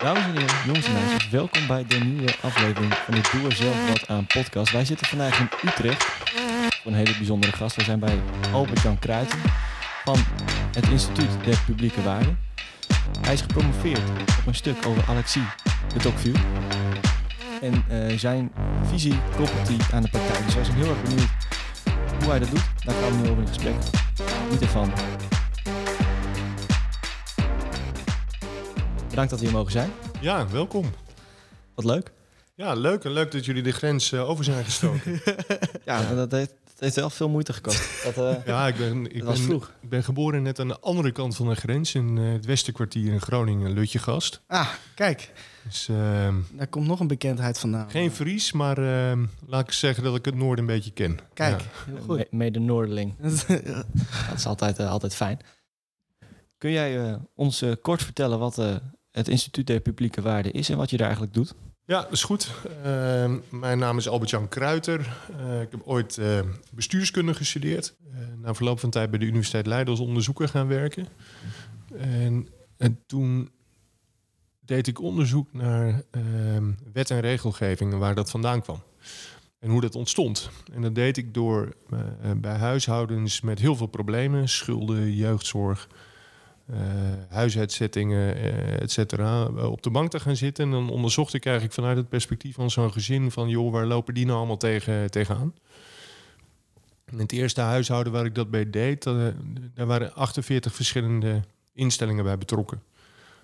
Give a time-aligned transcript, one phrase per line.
[0.00, 3.56] Dames en heren, jongens en meisjes, welkom bij de nieuwe aflevering van de Doe er
[3.56, 4.72] zelf wat aan podcast.
[4.72, 6.04] Wij zitten vandaag in Utrecht
[6.82, 7.76] voor een hele bijzondere gast.
[7.76, 8.18] We zijn bij
[8.52, 9.38] Albert-Jan Kruijten
[10.04, 10.18] van
[10.72, 12.38] het Instituut der Publieke Waarden.
[13.20, 15.42] Hij is gepromoveerd op een stuk over Alexis
[15.94, 16.38] de Tocqueville.
[17.60, 18.52] En eh, zijn
[18.90, 20.44] visie koppelt hij aan de praktijk.
[20.44, 21.30] Dus wij zijn heel erg benieuwd
[22.20, 22.64] hoe hij dat doet.
[22.84, 23.74] Daar gaan we nu over in gesprek.
[24.50, 24.92] Niet ervan.
[29.20, 29.90] Bedankt dat we hier mogen zijn.
[30.20, 30.90] Ja, welkom.
[31.74, 32.12] Wat leuk.
[32.54, 35.20] Ja, leuk en leuk dat jullie de grens eh, over zijn gestoken.
[35.84, 38.02] Ja, dat heeft, dat heeft wel veel moeite gekost.
[38.04, 39.72] Dat, eh, ja, ik ben, ik, was ben, vroeg.
[39.80, 43.12] ik ben geboren net aan de andere kant van de grens in eh, het Westenkwartier
[43.12, 44.40] in Groningen, Lutjegast.
[44.46, 45.32] Ah, kijk,
[45.64, 47.90] Dus ehm, daar komt nog een bekendheid vandaan.
[47.90, 51.18] geen Fries, maar ehm, laat ik zeggen dat ik het noorden een beetje ken.
[51.34, 51.66] Kijk, Ja.
[51.92, 52.16] heel goed.
[52.16, 53.14] me- Mede-Noorderling.
[54.28, 55.38] Dat is altijd, altijd fijn.
[56.58, 58.74] Kun jij eh, ons kort vertellen wat eh,
[59.10, 61.54] het Instituut der Publieke Waarden is en wat je daar eigenlijk doet?
[61.90, 62.50] Ja, dat is goed.
[62.84, 65.16] Ehm, mijn naam is Albert-Jan Kruiter.
[65.38, 66.40] Eh, ik heb ooit eh,
[66.72, 67.94] bestuurskunde gestudeerd.
[68.12, 71.06] Eh, na verloop van tijd bij de Universiteit Leiden als onderzoeker gaan werken.
[71.96, 73.50] En, en toen
[74.60, 78.82] deed ik onderzoek naar ehm, wet en regelgeving en waar dat vandaan kwam.
[79.58, 80.50] En hoe dat ontstond.
[80.72, 81.76] En dat deed ik door
[82.36, 85.88] bij huishoudens met heel veel problemen, schulden, jeugdzorg,
[86.72, 86.78] eh,
[87.28, 90.64] huisuitzettingen, eh, et cetera, eh, op de bank te gaan zitten.
[90.64, 94.14] En dan onderzocht ik eigenlijk vanuit het perspectief van zo'n gezin van, joh, waar lopen
[94.14, 95.54] die nou allemaal tegen, tegenaan?
[97.04, 99.04] En het eerste huishouden waar ik dat bij deed,
[99.74, 101.40] daar waren 48 verschillende
[101.72, 102.82] instellingen bij betrokken.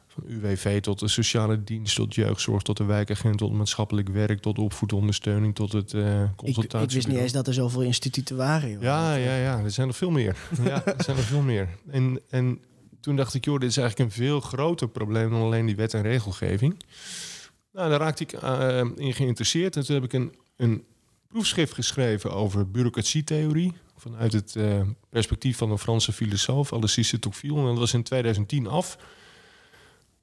[0.06, 4.58] Van UWV tot de sociale dienst, tot jeugdzorg, tot de wijkagent, tot maatschappelijk werk, tot
[4.58, 6.02] opvoedondersteuning, tot het Ik,
[6.36, 6.88] consultatie.
[6.88, 8.70] ik wist niet eens dat er zoveel instituten waren.
[8.70, 8.82] Joh.
[8.82, 10.36] Ja, ja, ja, er zijn er veel meer.
[10.64, 11.68] ja, er zijn er veel meer.
[11.90, 12.60] En, en
[13.06, 15.94] toen dacht ik, joh, dit is eigenlijk een veel groter probleem dan alleen die wet
[15.94, 16.76] en regelgeving.
[17.72, 19.76] Nou, daar raakte ik eh, in geïnteresseerd.
[19.76, 20.84] En toen heb ik een, een
[21.28, 23.72] proefschrift geschreven over bureaucratietheorie.
[23.96, 24.80] Vanuit het eh,
[25.10, 27.58] perspectief van een Franse filosoof, Alexis de Tocqueville.
[27.58, 28.98] En dat was in 2010 af.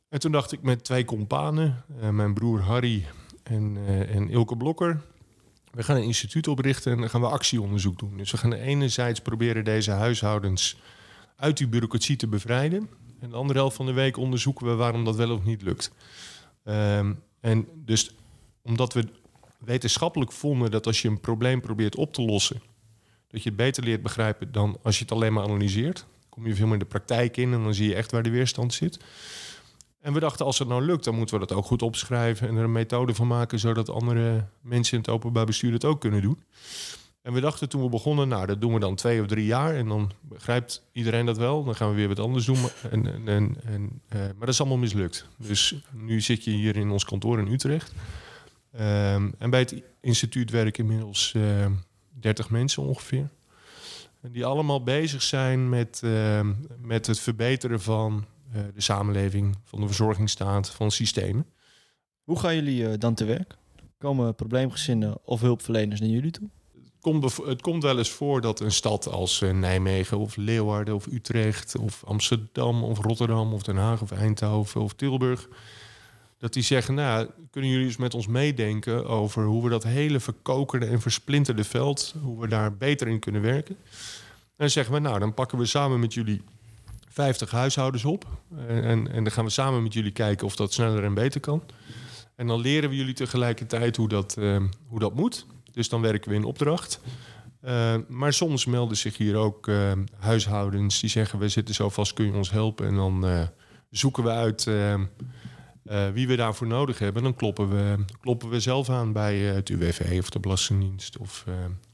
[0.10, 3.06] En toen dacht ik met twee companen, eh, mijn broer Harry
[3.44, 3.78] en,
[4.08, 5.02] en Ilke Blokker...
[5.72, 8.18] We gaan een instituut oprichten en dan gaan we actieonderzoek doen.
[8.18, 10.78] Dus we gaan enerzijds proberen deze huishoudens
[11.44, 12.90] uit die bureaucratie te bevrijden.
[13.20, 15.92] En de andere helft van de week onderzoeken we waarom dat wel of niet lukt.
[16.64, 18.16] Ehm, en dus
[18.62, 19.08] omdat we
[19.60, 22.62] wetenschappelijk vonden dat als je een probleem probeert op te lossen,
[23.28, 26.06] dat je het beter leert begrijpen dan als je het alleen maar analyseert.
[26.30, 28.74] Kom je veel meer de praktijk in en dan zie je echt waar de weerstand
[28.74, 29.00] zit.
[30.00, 32.56] En we dachten, als het nou lukt, dan moeten we dat ook goed opschrijven en
[32.56, 36.22] er een methode van maken, zodat andere mensen in het openbaar bestuur het ook kunnen
[36.22, 36.44] doen.
[37.24, 39.76] En we dachten toen we begonnen, nou, dat doen we dan twee of drie jaar
[39.76, 41.64] en dan begrijpt iedereen dat wel.
[41.64, 42.58] Dan gaan we weer wat anders doen.
[42.92, 45.28] En, en, en, eh, maar dat is allemaal mislukt.
[45.38, 47.94] Dus nu zit je hier in ons kantoor in Utrecht.
[48.72, 51.66] Ehm, en bij het instituut werken inmiddels eh
[52.20, 53.30] 30 mensen ongeveer.
[54.22, 59.80] En die allemaal bezig zijn met, ehm, met het verbeteren van eh, de samenleving, van
[59.80, 61.46] de verzorgingsstaat, van systemen.
[62.24, 63.56] Hoe gaan jullie dan te werk?
[63.98, 66.50] Komen probleemgezinnen of hulpverleners naar jullie toe?
[67.04, 71.78] Het komt, wel eens voor dat een stad als eh, Nijmegen of Leeuwarden of Utrecht
[71.78, 75.48] of Amsterdam of Rotterdam of Den Haag of Eindhoven of Tilburg,
[76.38, 80.20] dat die zeggen, nou, kunnen jullie eens met ons meedenken over hoe we dat hele
[80.20, 83.76] verkokerde en versplinterde veld, hoe we daar beter in kunnen werken.
[83.76, 86.42] En dan zeggen we, nou, dan pakken we samen met jullie
[87.10, 88.28] 50 huishoudens op
[88.68, 91.40] en, en, en dan gaan we samen met jullie kijken of dat sneller en beter
[91.40, 91.64] kan.
[92.36, 95.46] En dan leren we jullie tegelijkertijd hoe dat, eh, hoe dat moet.
[95.74, 97.00] Dus dan werken we in opdracht.
[97.64, 102.14] Eh, maar soms melden zich hier ook eh, huishoudens die zeggen: We zitten zo vast,
[102.14, 102.88] kun je ons helpen?
[102.88, 103.48] En dan eh,
[103.90, 104.64] zoeken we uit
[106.14, 107.24] wie we daarvoor nodig hebben.
[107.24, 111.46] Dan kloppen we, kloppen we zelf aan bij het UWV of de Belastingdienst of,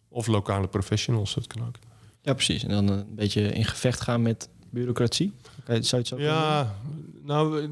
[0.07, 1.33] of lokale professionals.
[1.33, 1.75] Dat kan ook.
[2.21, 2.63] Ja, precies.
[2.63, 5.33] En dan een beetje in gevecht gaan met bureaucratie.
[5.65, 6.19] Zou je het zo?
[6.19, 6.75] Ja,
[7.23, 7.69] nou, we,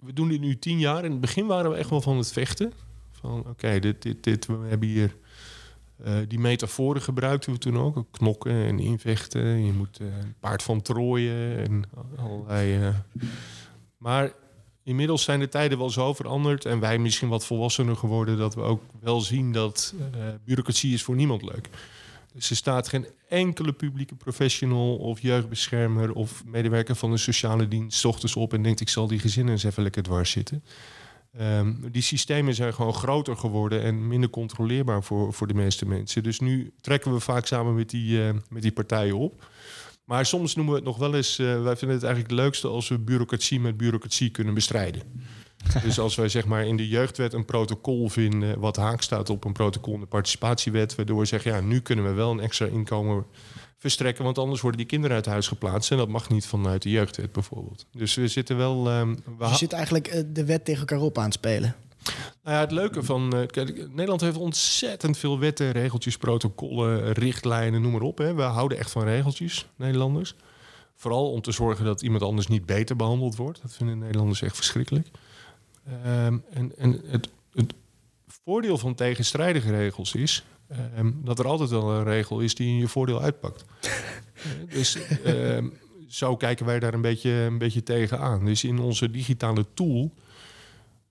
[0.00, 1.04] we doen dit nu tien jaar.
[1.04, 2.72] In het begin waren we echt wel van het vechten.
[3.20, 5.16] Van oké, dit, dit, dit, we hebben hier
[6.04, 8.04] eh, die metaforen gebruikten we toen ook.
[8.10, 9.64] Knokken en invechten.
[9.64, 11.84] Je moet eh, een paard van Troje en
[12.16, 12.82] allerlei.
[12.82, 12.94] eh.
[13.96, 14.32] Maar
[14.82, 18.60] inmiddels zijn de tijden wel zo veranderd en wij misschien wat volwassener geworden dat we
[18.60, 19.94] ook wel zien dat
[20.44, 21.68] bureaucratie is voor niemand leuk.
[22.34, 28.04] Dus er staat geen enkele publieke professional of jeugdbeschermer of medewerker van de sociale dienst
[28.04, 30.64] ochtends op en denkt ik zal die gezinnen eens even lekker dwars zitten.
[31.36, 36.22] Ehm, die systemen zijn gewoon groter geworden en minder controleerbaar voor, voor de meeste mensen.
[36.22, 39.46] Dus nu trekken we vaak samen met die, eh, met die partijen op.
[40.04, 42.68] Maar soms noemen we het nog wel eens, eh, wij vinden het eigenlijk het leukste
[42.68, 45.02] als we bureaucratie met bureaucratie kunnen bestrijden.
[45.84, 48.60] dus als wij zeg maar in de jeugdwet een protocol vinden...
[48.60, 50.94] wat haak staat op een protocol in de participatiewet...
[50.94, 53.26] waardoor we zeggen, ja, nu kunnen we wel een extra inkomen
[53.78, 54.24] verstrekken...
[54.24, 55.90] want anders worden die kinderen uit huis geplaatst...
[55.90, 57.86] en dat mag niet vanuit de jeugdwet bijvoorbeeld.
[57.92, 58.88] Dus we zitten wel...
[58.88, 61.74] ehm, we Je ha- zit eigenlijk eh, de wet tegen elkaar op aan het spelen.
[62.42, 63.32] nou ja, het leuke van...
[63.36, 68.18] eh, kijk, Nederland heeft ontzettend veel wetten, regeltjes, protocollen, richtlijnen, noem maar op.
[68.18, 68.34] Hè.
[68.34, 70.34] We houden echt van regeltjes, Nederlanders.
[70.94, 73.62] Vooral om te zorgen dat iemand anders niet beter behandeld wordt.
[73.62, 75.08] Dat vinden Nederlanders echt verschrikkelijk.
[76.04, 77.74] Ehm, en en het, het
[78.44, 80.44] voordeel van tegenstrijdige regels is...
[80.68, 83.64] ehm, dat er altijd wel een regel is die in je voordeel uitpakt.
[84.38, 85.68] Eh, dus ehm,
[86.08, 88.44] zo kijken wij daar een beetje, een beetje tegenaan.
[88.44, 90.12] Dus in onze digitale tool...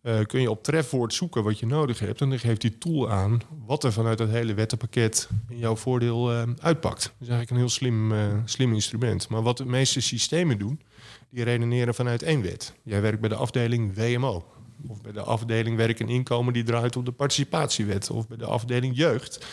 [0.08, 2.22] Eh, kun je op trefwoord zoeken wat je nodig hebt.
[2.22, 6.32] En dan geeft die tool aan wat er vanuit het hele wettenpakket in jouw voordeel
[6.32, 7.04] eh, uitpakt.
[7.04, 9.30] Dat is eigenlijk een heel slim, eh, slim instrument.
[9.30, 10.82] Maar wat de meeste systemen doen,
[11.30, 12.74] die redeneren vanuit één wet.
[12.84, 14.46] Jij werkt bij de afdeling WMO.
[14.88, 18.10] Of bij de afdeling werk en inkomen die draait op de participatiewet.
[18.10, 19.46] Of bij de afdeling jeugd.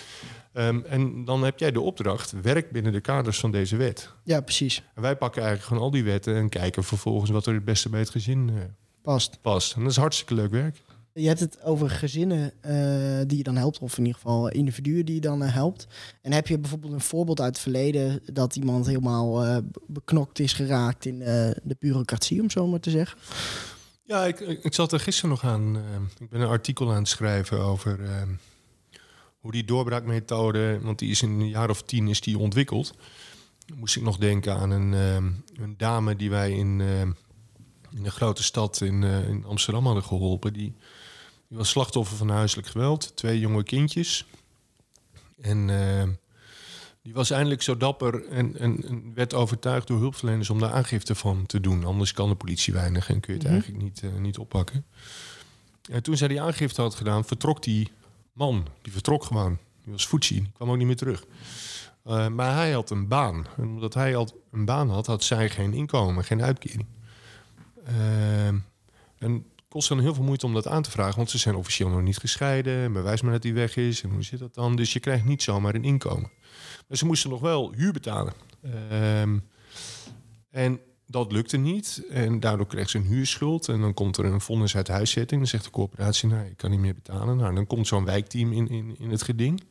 [0.55, 4.11] Ehm, en dan heb jij de opdracht, werk binnen de kaders van deze wet.
[4.25, 4.83] Ja, precies.
[4.95, 7.89] En wij pakken eigenlijk gewoon al die wetten en kijken vervolgens wat er het beste
[7.89, 8.63] bij het gezin eh,
[9.03, 9.39] Past.
[9.41, 9.75] past.
[9.75, 10.83] En dat is hartstikke leuk werk.
[11.13, 15.05] Je hebt het over gezinnen eh, die je dan helpt, of in ieder geval individuen
[15.05, 15.87] die je dan eh, helpt.
[16.23, 21.05] En heb je bijvoorbeeld een voorbeeld uit het verleden dat iemand helemaal beknokt is geraakt
[21.05, 23.19] in de bureaucratie, om zo maar te zeggen?
[24.07, 25.77] Ja, ik, ik zat er gisteren nog aan.
[25.77, 25.83] eh,
[26.19, 28.23] ik ben een artikel aan het schrijven over eh,
[29.41, 32.95] hoe die doorbraakmethode, want die is in een jaar of tien is die ontwikkeld.
[33.67, 36.81] Dan moest ik nog denken aan een, eh, een dame die wij in,
[37.91, 40.53] in de grote stad in, in Amsterdam hadden geholpen.
[40.53, 40.75] Die,
[41.49, 44.27] die was slachtoffer van huiselijk geweld, twee jonge kindjes.
[45.41, 45.71] En
[47.05, 51.15] die was eindelijk zo dapper en, en, en werd overtuigd door hulpverleners om daar aangifte
[51.15, 51.85] van te doen.
[51.85, 53.53] Anders kan de politie weinig en kun je het Mhm.
[53.55, 54.85] eigenlijk niet, eh, niet oppakken.
[55.91, 57.93] En toen zij die aangifte had gedaan, vertrok die
[58.33, 58.67] man.
[58.83, 59.59] Die vertrok gewoon.
[59.83, 61.25] Die was voetzie, die kwam ook niet meer terug.
[62.05, 63.47] Eh, maar hij had een baan.
[63.57, 66.87] En omdat hij al een baan had, had zij geen inkomen, geen uitkering.
[67.85, 68.47] Eh,
[69.19, 71.89] en kost dan heel veel moeite om dat aan te vragen, want ze zijn officieel
[71.89, 72.83] nog niet gescheiden.
[72.83, 74.03] En bewijs maar dat hij weg is.
[74.03, 74.77] En hoe zit dat dan?
[74.77, 76.31] Dus je krijgt niet zomaar een inkomen.
[76.89, 78.33] Maar ze moesten nog wel huur betalen.
[78.91, 79.39] Ehm,
[80.51, 82.03] en dat lukte niet.
[82.11, 83.69] En daardoor kreeg ze een huurschuld.
[83.69, 85.41] En dan komt er een vonnis uit huiszetting.
[85.41, 87.37] Dan zegt de corporatie, nou, ik kan niet meer betalen.
[87.37, 89.63] Nou, dan komt zo'n wijkteam in, in, in het geding.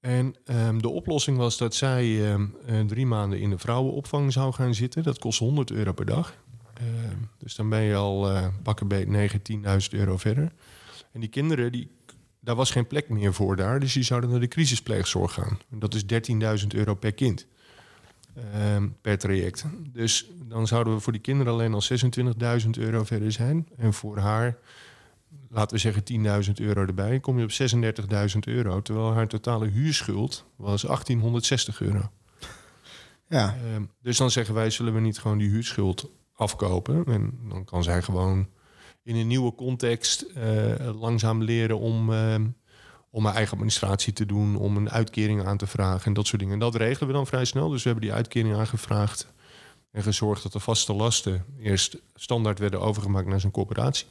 [0.00, 4.52] En ehm, de oplossing was dat zij ehm, eh, drie maanden in de vrouwenopvang zou
[4.52, 5.02] gaan zitten.
[5.02, 6.34] Dat kost 100 euro per dag.
[6.80, 10.52] Ehm, dus dan ben je al eh pakken beet 9, 10.000 euro verder.
[11.12, 11.90] En die kinderen, die,
[12.40, 13.80] daar was geen plek meer voor daar.
[13.80, 15.58] Dus die zouden naar de crisispleegzorg gaan.
[15.70, 16.04] En dat is
[16.62, 17.46] 13.000 euro per kind.
[18.52, 19.64] ehm, per traject.
[19.92, 23.68] Dus dan zouden we voor die kinderen alleen al 26.000 euro verder zijn.
[23.76, 24.56] En voor haar,
[25.48, 27.50] laten we zeggen 10.000 euro erbij, kom je op
[28.32, 28.82] 36.000 euro.
[28.82, 32.10] Terwijl haar totale huurschuld was 1860 euro.
[33.28, 37.04] Ja, Ehm, dus dan zeggen wij, zullen we niet gewoon die huurschuld afkopen?
[37.06, 38.48] En dan kan zij gewoon
[39.02, 42.46] in een nieuwe context eh, langzaam leren om, ehm,
[43.10, 46.40] om haar eigen administratie te doen, om een uitkering aan te vragen en dat soort
[46.40, 46.54] dingen.
[46.54, 47.68] En dat regelen we dan vrij snel.
[47.68, 49.32] Dus we hebben die uitkering aangevraagd
[49.90, 54.06] en gezorgd dat de vaste lasten eerst standaard werden overgemaakt naar zijn corporatie.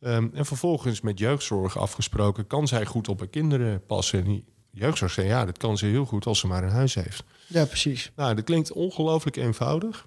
[0.00, 4.18] Ehm, en vervolgens met jeugdzorg afgesproken, kan zij goed op haar kinderen passen?
[4.18, 6.94] En die jeugdzorg zei, ja, dat kan ze heel goed als ze maar een huis
[6.94, 7.24] heeft.
[7.46, 8.12] ja precies.
[8.16, 10.06] Nou, dat klinkt ongelooflijk eenvoudig.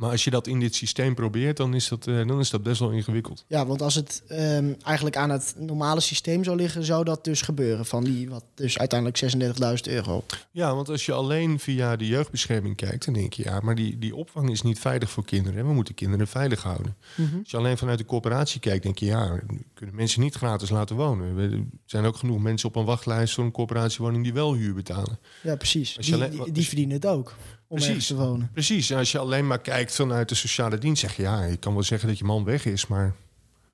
[0.00, 2.62] Maar als je dat in dit systeem probeert, dan is dat, eh, dan is dat
[2.62, 3.44] best wel ingewikkeld.
[3.46, 7.42] Ja, want als het ehm, eigenlijk aan het normale systeem zou liggen, zou dat dus
[7.42, 7.86] gebeuren.
[7.86, 10.24] Van die, wat dus uiteindelijk 36.000 euro.
[10.50, 13.98] Ja, want als je alleen via de jeugdbescherming kijkt, dan denk je, ja, maar die,
[13.98, 15.58] die opvang is niet veilig voor kinderen.
[15.58, 15.64] Hè?
[15.64, 16.96] We moeten kinderen veilig houden.
[17.16, 19.40] Als je alleen vanuit de corporatie kijkt, denk je, ja,
[19.74, 21.38] kunnen mensen niet gratis laten wonen.
[21.38, 25.18] Er zijn ook genoeg mensen op een wachtlijst voor een corporatiewoning die wel huur betalen.
[25.42, 25.96] Ja, precies.
[25.96, 27.36] Die, alleen- die, die verdienen het ook
[27.70, 28.06] om Precies.
[28.06, 28.50] te wonen.
[28.52, 31.72] Precies, als je alleen maar kijkt vanuit de sociale dienst, zeg je ja, je kan
[31.74, 33.14] wel zeggen dat je man weg is, maar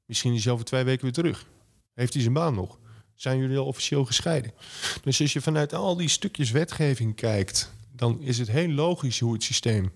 [0.07, 1.47] misschien is hij over twee weken weer terug.
[1.95, 2.79] Heeft hij zijn baan nog?
[3.15, 4.53] Zijn jullie al officieel gescheiden?
[5.03, 9.33] Dus als je vanuit al die stukjes wetgeving kijkt, dan is het heel logisch hoe
[9.33, 9.93] het systeem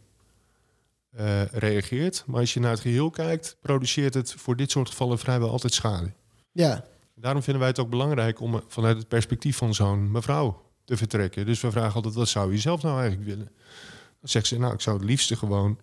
[1.11, 2.25] eh, reageert.
[2.27, 5.75] Maar als je naar het geheel kijkt, produceert het voor dit soort gevallen vrijwel altijd
[5.75, 6.13] schade.
[6.53, 10.97] Ja, Daarom vinden wij het ook belangrijk om vanuit het perspectief van zo'n mevrouw te
[10.97, 11.47] vertrekken.
[11.47, 13.49] Dus we vragen altijd, wat zou je zelf nou eigenlijk willen?
[14.21, 15.79] Dan zegt ze, nou, ik zou het liefste gewoon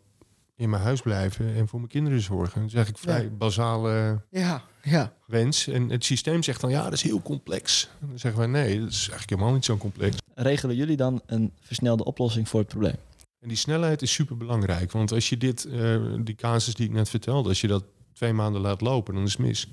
[0.56, 2.62] in mijn huis blijven en voor mijn kinderen zorgen.
[2.62, 3.30] Dat is eigenlijk vrij Ja.
[3.30, 5.14] basale ja, ja.
[5.26, 5.68] wens.
[5.68, 7.90] En het systeem zegt dan, ja, dat is heel complex.
[8.02, 10.18] En dan zeggen wij, nee, dat is eigenlijk helemaal niet zo complex.
[10.36, 12.96] Regelen jullie dan een versnelde oplossing voor het probleem?
[13.40, 14.92] En die snelheid is super belangrijk.
[14.92, 17.84] Want als je dit, eh, die casus die ik net vertelde, als je dat
[18.14, 19.68] twee maanden laat lopen, dan is het mis.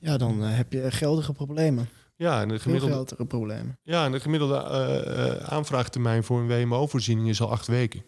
[0.00, 1.88] Ja, dan eh, heb je geldige problemen.
[2.18, 3.78] Ja, en de Veel gemiddelde, problemen.
[3.82, 8.02] ja, en de gemiddelde eh, eh, aanvraagtermijn voor een WMO-voorziening is al acht weken.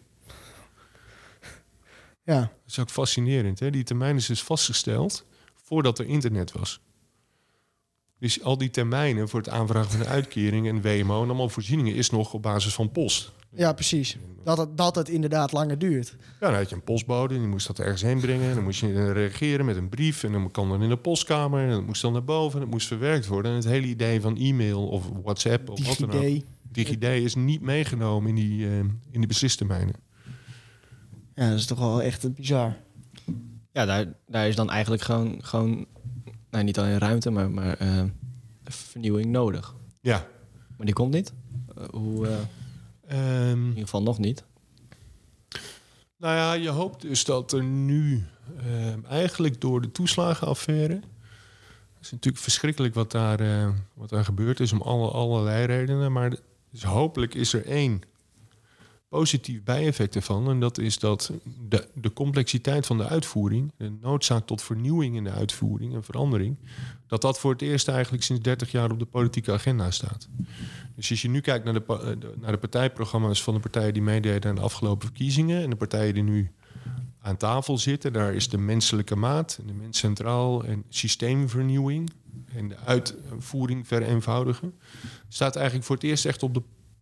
[2.23, 3.59] Ja, Dat is ook fascinerend.
[3.59, 3.69] Hè?
[3.69, 5.25] Die termijn is dus vastgesteld
[5.63, 6.79] voordat er internet was.
[8.19, 11.95] Dus al die termijnen voor het aanvragen van een uitkering en WMO en allemaal voorzieningen
[11.95, 13.31] is nog op basis van post.
[13.55, 14.17] Ja precies.
[14.43, 16.15] Dat het, dat het inderdaad langer duurt.
[16.39, 18.49] Ja, dan had je een postbode, die moest dat ergens heen brengen.
[18.49, 20.23] En dan moest je reageren met een brief.
[20.23, 21.63] En dan kwam dan in de postkamer.
[21.63, 22.53] En dat moest dan naar boven.
[22.53, 23.51] En dat moest verwerkt worden.
[23.51, 26.21] En het hele idee van e-mail of WhatsApp of wat dan ook.
[26.21, 26.45] DigiD.
[26.71, 29.95] DigiD is niet meegenomen in die, eh, in die beslistermijnen.
[31.35, 32.77] Ja, dat is toch wel echt bizar.
[33.71, 35.85] Ja, daar, daar is dan eigenlijk gewoon, gewoon
[36.49, 38.03] nou, niet alleen ruimte, maar, maar eh,
[38.63, 39.75] vernieuwing nodig.
[40.01, 40.27] Ja.
[40.77, 41.33] Maar die komt niet.
[41.75, 42.27] Eh, hoe,
[43.11, 44.43] eh, in Ehm, ieder geval nog niet.
[46.17, 48.25] nou ja, je hoopt dus dat er nu
[48.57, 50.93] ehm, eigenlijk door de toeslagenaffaire...
[50.93, 56.11] Het is natuurlijk verschrikkelijk wat daar, eh, wat daar gebeurd is om alle, allerlei redenen.
[56.11, 56.35] Maar
[56.71, 58.01] dus hopelijk is er één
[59.11, 60.49] positief bijeffect ervan.
[60.49, 61.31] En dat is dat
[61.69, 66.57] de, de complexiteit van de uitvoering, de noodzaak tot vernieuwing in de uitvoering en verandering,
[67.07, 70.27] dat dat voor het eerst eigenlijk sinds 30 jaar op de politieke agenda staat.
[70.95, 71.81] Dus als je nu kijkt naar eh,
[72.19, 75.75] de- naar de partijprogramma's van de partijen die meededen aan de afgelopen verkiezingen en de
[75.75, 76.51] partijen die nu
[77.21, 82.09] aan tafel zitten, daar is de menselijke maat de mens centraal en systeemvernieuwing
[82.55, 84.73] en de uitvoering vereenvoudigen,
[85.27, 86.61] staat eigenlijk voor het eerst echt op de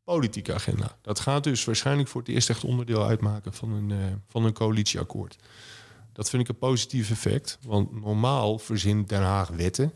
[0.10, 0.98] politieke agenda.
[1.02, 3.98] Dat gaat dus waarschijnlijk voor het eerst echt onderdeel uitmaken van een, eh,
[4.28, 5.36] van een coalitieakkoord.
[6.14, 9.92] Dat vind ik een positief effect, want normaal verzint Den Haag wetten.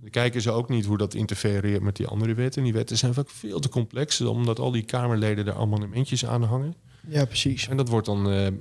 [0.00, 2.62] Dan kijken ze ook niet hoe dat interfereert met die andere wetten.
[2.62, 6.74] Die wetten zijn vaak veel te complex, omdat al die Kamerleden er amendementjes aan hangen.
[7.08, 7.68] Ja, precies.
[7.68, 8.54] En dat wordt dan eh, eh,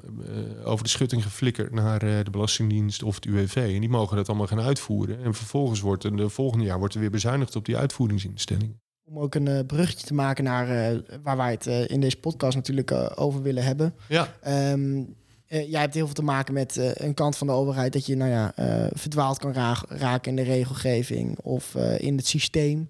[0.63, 3.55] over de schutting geflikkerd naar de Belastingdienst of het UWV.
[3.55, 5.23] En die mogen dat allemaal gaan uitvoeren.
[5.23, 8.82] En vervolgens wordt er de volgende jaar wordt er weer bezuinigd op die uitvoeringsinstellingen.
[9.13, 12.17] Om ook een eh, bruggetje te maken naar eh, waar wij het eh, in deze
[12.17, 13.93] podcast natuurlijk over willen hebben.
[14.07, 15.03] Ja, Ehm,
[15.47, 18.05] eh, jij hebt heel veel te maken met eh, een kant van de overheid dat
[18.05, 22.27] je nou ja, eh, verdwaald kan ra- raken in de regelgeving of eh, in het
[22.27, 22.89] systeem.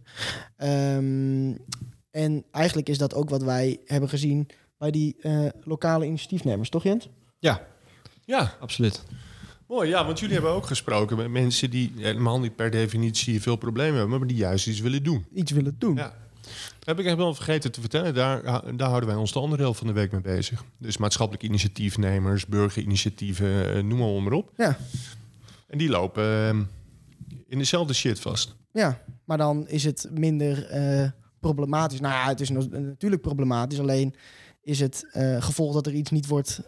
[0.57, 1.51] Ehm,
[2.11, 6.83] en eigenlijk is dat ook wat wij hebben gezien bij die eh, lokale initiatiefnemers, toch
[6.83, 7.09] Jens?
[7.39, 7.61] Ja,
[8.25, 9.03] ja, absoluut.
[9.73, 9.89] Mooi.
[9.89, 13.99] Ja, want jullie hebben ook gesproken met mensen die helemaal niet per definitie veel problemen
[13.99, 15.25] hebben, maar die juist iets willen doen.
[15.33, 15.95] Iets willen doen.
[15.95, 16.13] Ja.
[16.83, 18.13] Heb ik helemaal vergeten te vertellen.
[18.13, 18.43] Daar,
[18.75, 20.63] daar houden wij ons de andere helft van de week mee bezig.
[20.77, 24.51] Dus maatschappelijke initiatiefnemers, burgerinitiatieven, eh, noem maar, maar op.
[24.57, 24.77] Ja.
[25.67, 26.49] En die lopen eh,
[27.47, 28.55] in dezelfde shit vast.
[28.71, 31.99] Ja, maar dan is het minder eh, problematisch.
[31.99, 33.79] Nou ja, het is natuurlijk problematisch.
[33.79, 34.15] Alleen
[34.61, 36.61] is het eh, gevolg dat er iets niet wordt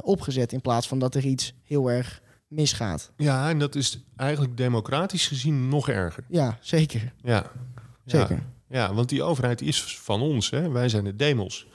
[0.00, 0.52] opgezet...
[0.52, 2.22] in plaats van dat er iets heel erg
[2.54, 3.12] misgaat.
[3.16, 6.24] Ja, en dat is eigenlijk democratisch gezien nog erger.
[6.28, 7.12] Ja, zeker.
[7.22, 7.50] Ja.
[8.04, 8.36] Zeker.
[8.68, 10.50] Ja, ja, want die overheid is van ons.
[10.50, 10.70] Hè?
[10.70, 11.66] Wij zijn de demos.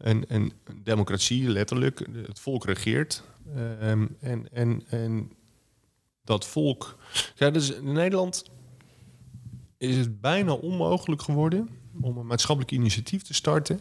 [0.00, 3.22] En, en democratie, letterlijk, het volk regeert.
[3.54, 5.32] Ehm, en, en, en
[6.24, 6.98] dat volk...
[7.34, 8.44] Ja, dus in Nederland
[9.78, 11.68] is het bijna onmogelijk geworden...
[12.00, 13.80] om een maatschappelijk initiatief te starten...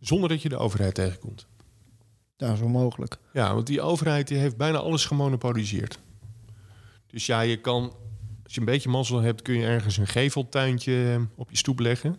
[0.00, 1.46] zonder dat je de overheid tegenkomt.
[2.42, 3.16] Dat is onmogelijk.
[3.32, 5.98] Ja, want die overheid die heeft bijna alles gemonopoliseerd.
[7.06, 7.92] Dus ja, je kan,
[8.44, 11.78] als je een beetje mazzel hebt, kun je ergens een geveltuintje eh, op je stoep
[11.78, 12.16] leggen.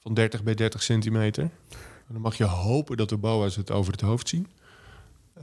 [0.00, 1.42] Van 30 bij 30 centimeter.
[1.42, 4.46] En dan mag je hopen dat de BOA's het over het hoofd zien.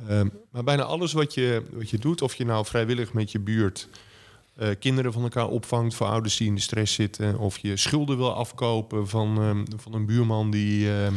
[0.07, 3.39] Ehm, maar bijna alles wat je, wat je doet, of je nou vrijwillig met je
[3.39, 3.87] buurt
[4.55, 8.17] eh, kinderen van elkaar opvangt voor ouders die in de stress zitten, of je schulden
[8.17, 11.13] wil afkopen van, ehm, van een buurman die, ehm,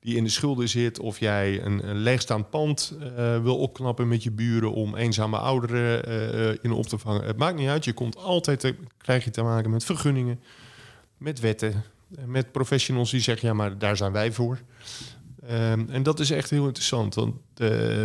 [0.00, 4.30] die in de schulden zit, of jij een, leegstaand pand eh, wil opknappen met je
[4.30, 7.24] buren om eenzame ouderen eh, eh, in op te vangen.
[7.24, 10.40] Het maakt niet uit, je komt altijd te, krijg je te maken met vergunningen,
[11.16, 11.84] met wetten,
[12.16, 14.58] eh, met professionals die zeggen ja, maar daar zijn wij voor.
[15.46, 18.04] Ehm, en dat is echt heel interessant, want eh,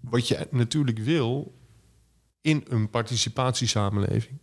[0.00, 1.54] wat je natuurlijk wil
[2.40, 4.38] in een participatiesamenleving,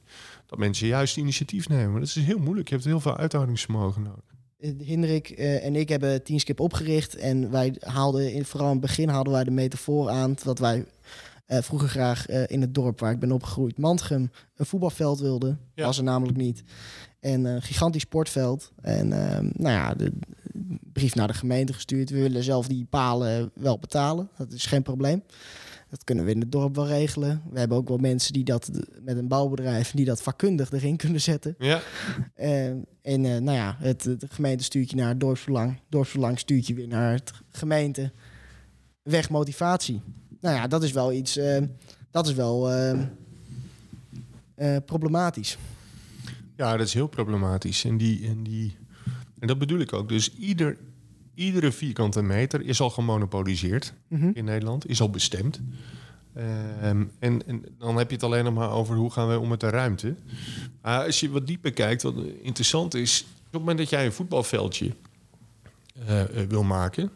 [0.46, 2.00] dat mensen juist initiatief nemen.
[2.00, 2.68] Dat is heel moeilijk.
[2.68, 4.35] Je hebt heel veel uithoudingsvermogen nodig.
[4.66, 7.16] Eh, Hendrik eh, en ik hebben Tien Skip opgericht.
[7.16, 10.36] En wij haalden, in, vooral in het begin hadden wij de metafoor aan...
[10.44, 10.86] dat wij
[11.46, 13.78] eh, vroeger graag in het dorp waar ik ben opgegroeid...
[13.78, 15.60] Mantgem een voetbalveld wilden.
[15.74, 15.86] Ja.
[15.86, 16.64] Was er namelijk niet.
[17.20, 18.72] En een gigantisch sportveld.
[18.82, 20.12] En nou ja, de
[20.94, 22.10] brief naar de gemeente gestuurd.
[22.10, 24.30] We willen zelf die palen wel betalen.
[24.38, 25.24] Dat is geen probleem.
[25.90, 27.42] Dat kunnen we in het dorp wel regelen.
[27.52, 28.70] We hebben ook wel mensen die dat
[29.02, 29.92] met een bouwbedrijf...
[29.92, 31.56] die dat vakkundig erin kunnen zetten.
[31.58, 31.82] Ja,
[32.34, 35.80] Eh, en eh, nou ja, het, het gemeente stuurt je naar het dorpsbelang.
[35.90, 38.12] Dorpsbelang stuurt je weer naar het gemeente.
[39.04, 40.02] Weg motivatie.
[40.42, 41.62] nou ja, dat is wel iets, eh,
[42.12, 43.00] dat is wel eh,
[44.56, 45.58] eh, problematisch.
[46.56, 47.84] Ja, dat is heel problematisch.
[47.84, 48.78] En, die, en, die,
[49.40, 50.10] en dat bedoel ik ook.
[50.10, 50.78] Dus ieder,
[51.36, 54.30] iedere vierkante meter is al gemonopoliseerd Mhm.
[54.34, 55.62] in Nederland, is al bestemd.
[56.34, 59.48] Ehm, en, en dan heb je het alleen nog maar over hoe gaan wij om
[59.50, 60.16] met de ruimte.
[60.82, 64.12] Maar als je wat dieper kijkt, wat interessant is, op het moment dat jij een
[64.12, 64.92] voetbalveldje
[66.06, 67.12] eh, eh, wil maken,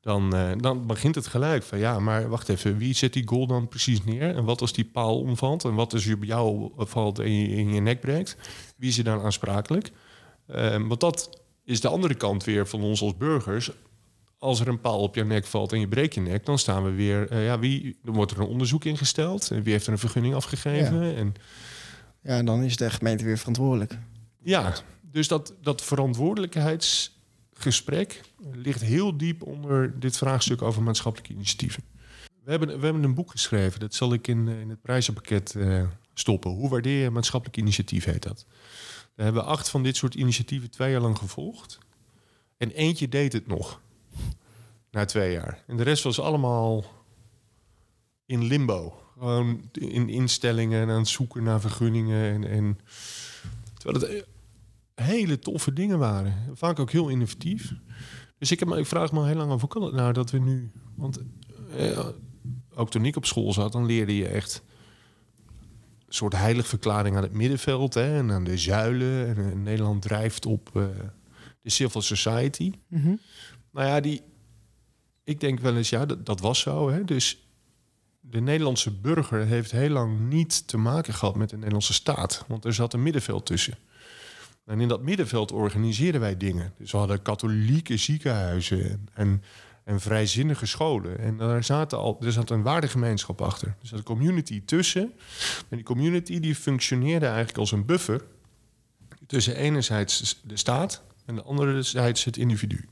[0.00, 3.46] dan, eh, dan begint het gelijk van ja, maar wacht even, wie zet die goal
[3.46, 4.34] dan precies neer?
[4.36, 5.64] En wat als die paal omvalt?
[5.64, 8.36] En wat als je op jou valt en je, in je nek breekt?
[8.76, 9.90] Wie is er dan aansprakelijk?
[10.46, 13.70] Ehm, want dat is de andere kant weer van ons als burgers.
[14.38, 16.84] Als er een paal op je nek valt en je breekt je nek, dan staan
[16.84, 17.28] we weer.
[17.30, 19.50] eh, ja, wie, dan wordt er een onderzoek ingesteld.
[19.50, 21.16] En wie heeft er een vergunning afgegeven?
[21.16, 21.34] En
[22.22, 23.98] Ja, dan is de gemeente weer verantwoordelijk.
[24.42, 28.20] ja, dus dat, dat verantwoordelijkheidsgesprek
[28.52, 31.82] ligt heel diep onder dit vraagstuk over maatschappelijke initiatieven.
[32.44, 35.54] We hebben, we hebben een boek geschreven, dat zal ik in, eh, in het prijzenpakket
[35.54, 35.82] eh,
[36.14, 36.50] stoppen.
[36.50, 38.46] Hoe waardeer je maatschappelijk initiatief, heet dat.
[39.20, 41.78] We hebben acht van dit soort initiatieven twee jaar lang gevolgd.
[42.56, 43.80] En eentje deed het nog.
[44.90, 45.64] Na twee jaar.
[45.66, 46.84] En de rest was allemaal
[48.26, 49.02] in limbo.
[49.18, 52.32] Gewoon in instellingen en aan het zoeken naar vergunningen.
[52.32, 52.78] En, en
[53.78, 54.24] terwijl het
[54.94, 56.34] eh, hele toffe dingen waren.
[56.54, 57.72] Vaak ook heel innovatief.
[58.38, 60.38] Dus ik, heb, ik vraag me heel lang af, hoe kan het nou dat we
[60.38, 60.70] nu...
[60.94, 61.20] Want
[61.76, 62.08] eh,
[62.74, 64.62] ook toen ik op school zat, dan leerde je echt...
[66.10, 69.26] een soort heiligverklaring aan het middenveld hè, en aan de zuilen.
[69.26, 70.84] En, eh, Nederland drijft op eh,
[71.62, 72.72] de civil society.
[72.88, 73.14] Mhm.
[73.72, 74.22] Nou ja, die,
[75.24, 76.90] ik denk wel eens, ja, dat, dat was zo.
[76.90, 77.04] Hè?
[77.04, 77.48] Dus
[78.20, 82.44] de Nederlandse burger heeft heel lang niet te maken gehad met de Nederlandse staat.
[82.48, 83.78] Want er zat een middenveld tussen.
[84.64, 86.72] En in dat middenveld organiseerden wij dingen.
[86.78, 89.42] Dus we hadden katholieke ziekenhuizen en, en,
[89.90, 91.18] en vrijzinnige scholen.
[91.18, 93.68] En daar zaten al, er zat een waardegemeenschap achter.
[93.68, 95.12] Er zat een community tussen.
[95.68, 98.24] En die community die functioneerde eigenlijk als een buffer...
[99.26, 102.88] tussen enerzijds de staat en de anderzijds het individu.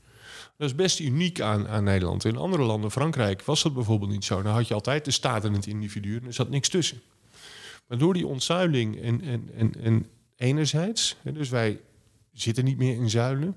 [0.57, 2.25] Dat is best uniek aan, aan Nederland.
[2.25, 4.41] In andere landen, Frankrijk, was dat bijvoorbeeld niet zo.
[4.41, 7.01] Dan had je altijd de staat en het individu en er zat niks tussen.
[7.87, 11.79] Maar door die ontzuiling en, en, en, en enerzijds, dus wij
[12.33, 13.55] zitten niet meer in zuilen.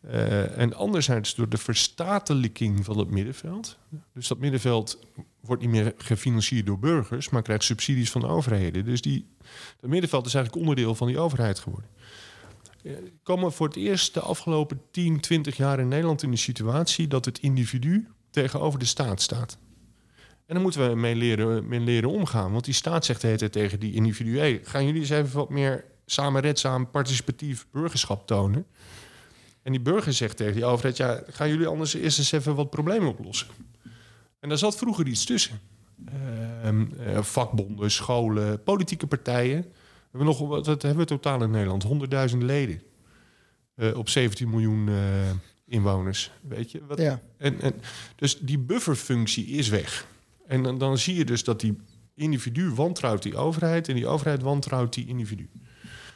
[0.00, 3.78] Eh, en anderzijds door de verstatelijking van het middenveld.
[4.14, 4.98] Dus dat middenveld
[5.40, 8.84] wordt niet meer gefinancierd door burgers, maar krijgt subsidies van overheden.
[8.84, 9.26] Dus die,
[9.80, 11.90] dat middenveld is eigenlijk onderdeel van die overheid geworden
[13.22, 17.24] komen voor het eerst de afgelopen 10, 20 jaar in Nederland in de situatie dat
[17.24, 19.58] het individu tegenover de staat staat.
[20.46, 22.52] En dan moeten we mee leren, mee leren omgaan.
[22.52, 24.38] Want die staat zegt de tegen die individuen...
[24.38, 28.66] Hey, gaan jullie eens even wat meer samenredzaam, participatief burgerschap tonen?
[29.62, 30.96] En die burger zegt tegen die overheid...
[30.96, 33.46] ja, gaan jullie anders eerst eens even wat problemen oplossen?
[34.40, 35.60] En daar zat vroeger iets tussen.
[36.62, 39.66] Ehm, eh, vakbonden, scholen, politieke partijen...
[40.10, 41.84] We hebben nog, wat wat hebben we totaal in Nederland?
[42.30, 42.82] 100.000 leden.
[43.74, 44.94] Eh, op 17 miljoen eh,
[45.66, 46.30] inwoners.
[46.40, 46.80] Weet je?
[46.86, 47.20] Wat, Ja.
[47.36, 47.74] en, en,
[48.16, 50.06] dus die bufferfunctie is weg.
[50.46, 51.76] En dan, dan zie je dus dat die
[52.14, 53.88] individu wantrouwt die overheid...
[53.88, 55.48] en die overheid wantrouwt die individu.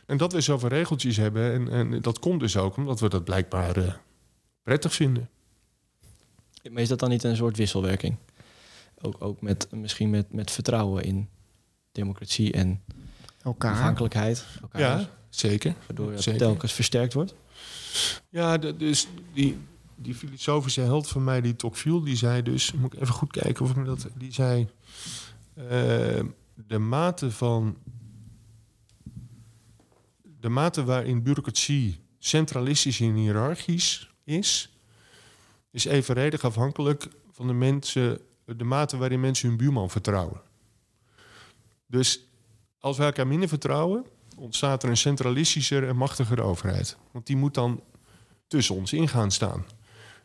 [0.06, 1.52] En dat we zoveel regeltjes hebben...
[1.52, 3.92] en, en dat komt dus ook omdat we dat blijkbaar eh,
[4.62, 5.28] prettig vinden.
[6.70, 8.16] Maar is dat dan niet een soort wisselwerking?
[9.00, 11.28] Ook, ook met, misschien met, met vertrouwen in
[11.92, 12.80] democratie en
[13.42, 13.72] Elkaar.
[13.72, 14.46] afhankelijkheid.
[14.62, 15.74] Elkaar, Ja, zeker.
[15.86, 17.34] Waardoor het telkens versterkt wordt.
[18.28, 19.58] Ja, de- dus die,
[19.96, 22.72] die filosofische held van mij, die Tocqueville, die zei dus...
[22.72, 24.06] Moet ik even goed kijken of ik me dat...
[24.14, 24.68] Die zei...
[25.54, 25.64] eh,
[26.66, 27.76] de mate van...
[30.42, 34.76] De mate waarin bureaucratie centralistisch en hiërarchisch is...
[35.70, 38.20] is evenredig afhankelijk van de mensen...
[38.44, 40.40] de mate waarin mensen hun buurman vertrouwen.
[41.86, 42.26] Dus
[42.78, 46.96] als wij elkaar minder vertrouwen ontstaat er een centralistischer en machtiger overheid.
[47.10, 47.82] Want die moet dan
[48.46, 49.64] tussen ons in gaan staan.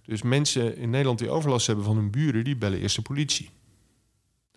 [0.03, 3.49] Dus mensen in Nederland die overlast hebben van hun buren, die bellen eerst de politie.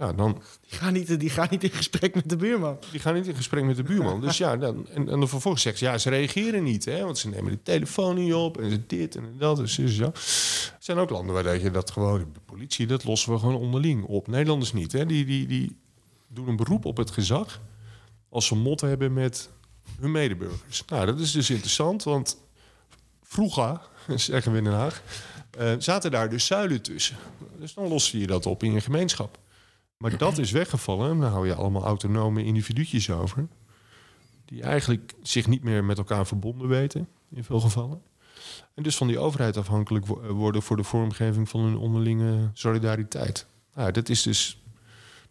[0.01, 2.79] Ja, dan, Die, gaan niet, die gaan niet in gesprek met de buurman.
[2.91, 4.21] die gaan niet in gesprek met de buurman.
[4.21, 6.85] Dus ja, dan, en, en dan vervolgens zegt ze, ja, ze reageren niet.
[6.85, 9.87] Hè, want ze nemen de telefoon niet op en ze dit en dat en zo.
[9.87, 10.05] zo.
[10.05, 13.55] Er zijn ook landen waar dat je dat gewoon, de politie, dat lossen we gewoon
[13.55, 14.27] onderling op.
[14.27, 14.93] Nederlanders niet.
[14.93, 15.77] Hè, die, die, die
[16.29, 17.61] doen een beroep op het gezag
[18.29, 19.51] als ze mot hebben met
[20.01, 20.85] hun medeburgers.
[20.87, 22.37] Nou, dat is dus interessant, want
[23.23, 23.81] vroeger,
[24.17, 25.03] zeggen we in Den Haag,
[25.51, 27.17] eh, zaten daar dus zuilen tussen.
[27.59, 29.39] Dus dan los je dat op in je gemeenschap.
[30.01, 31.11] Maar dat is weggevallen.
[31.11, 33.49] en Dan hou je allemaal autonome individuutjes over.
[34.45, 38.03] Die eigenlijk zich niet meer met elkaar verbonden weten, in veel gevallen.
[38.75, 43.47] En dus van die overheid afhankelijk wo- worden voor de vormgeving van hun onderlinge solidariteit.
[43.75, 44.63] Nou, dat is dus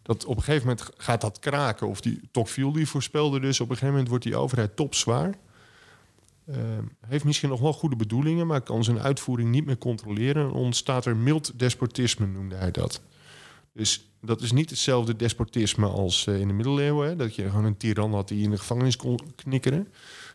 [0.02, 1.88] dat op een gegeven moment gaat dat kraken.
[1.88, 5.34] Of die Tocqueville die voorspelde dus op een gegeven moment wordt die overheid topzwaar.
[6.44, 6.56] Uh,
[7.06, 10.42] heeft misschien nog wel goede bedoelingen, maar kan zijn uitvoering niet meer controleren.
[10.42, 13.02] En ontstaat er mild despotisme, noemde hij dat.
[13.72, 17.08] Dus dat is niet hetzelfde despotisme als uh, in de middeleeuwen.
[17.08, 19.88] Hè, dat je gewoon een tiran had die in de gevangenis kon knikkeren.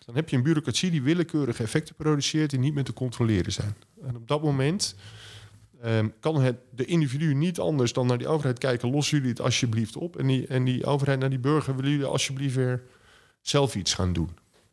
[0.06, 3.76] Dan heb je een bureaucratie die willekeurige effecten produceert die niet meer te controleren zijn.
[4.02, 4.96] En op dat moment
[5.86, 9.42] um, kan het, de individu niet anders dan naar die overheid kijken, los jullie het
[9.42, 10.18] alsjeblieft op.
[10.18, 12.84] En die, en die overheid naar die burger, willen jullie alsjeblieft weer
[13.42, 14.30] zelf iets gaan doen.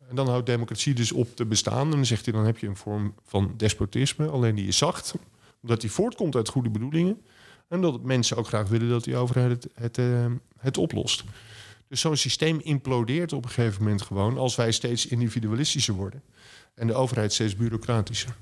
[0.09, 1.85] En dan houdt democratie dus op te bestaan.
[1.85, 5.15] En dan zegt hij, dan heb je een vorm van despotisme, alleen die is zacht,
[5.61, 7.21] omdat die voortkomt uit goede bedoelingen.
[7.73, 10.25] En dat mensen ook graag willen dat die overheid het, het, uh,
[10.57, 11.23] het oplost.
[11.87, 16.21] Dus zo'n systeem implodeert op een gegeven moment gewoon als wij steeds individualistischer worden.
[16.75, 18.35] En de overheid steeds bureaucratischer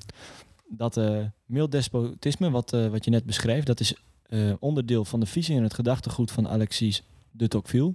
[0.71, 3.95] dat uh, mild despotisme, wat, uh, wat je net beschreef, dat is
[4.29, 7.93] uh, onderdeel van de visie en het gedachtegoed van Alexis de Tocqueville.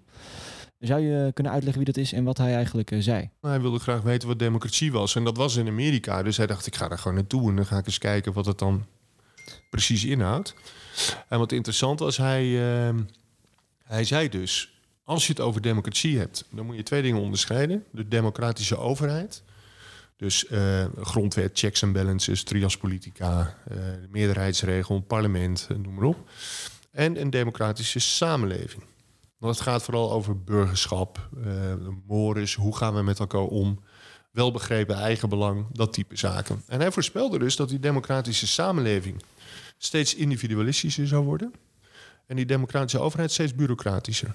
[0.79, 3.18] Zou je kunnen uitleggen wie dat is en wat hij eigenlijk zei?
[3.40, 5.14] Nou, hij wilde graag weten wat democratie was.
[5.14, 6.22] En dat was in Amerika.
[6.22, 8.46] Dus hij dacht, ik ga daar gewoon naartoe en dan ga ik eens kijken wat
[8.46, 8.85] het dan
[9.70, 10.54] precies inhoudt.
[11.28, 13.02] En wat interessant was, hij, ehm,
[13.85, 14.80] hij zei dus...
[15.04, 17.85] als je het over democratie hebt, dan moet je twee dingen onderscheiden.
[17.90, 19.42] De democratische overheid
[20.16, 26.04] dus uh, grondwet, checks en balances, trias politica, uh, de meerderheidsregel, parlement, uh, noem maar
[26.04, 26.30] op.
[26.90, 28.82] En een democratische samenleving.
[29.38, 31.28] Want het gaat vooral over burgerschap,
[32.06, 33.80] mores, hoe gaan we met elkaar om,
[34.30, 36.62] welbegrepen eigenbelang, dat type zaken.
[36.66, 39.22] En hij voorspelde dus dat die democratische samenleving
[39.78, 41.52] steeds individualistischer zou worden.
[42.26, 44.34] En die democratische overheid steeds bureaucratischer.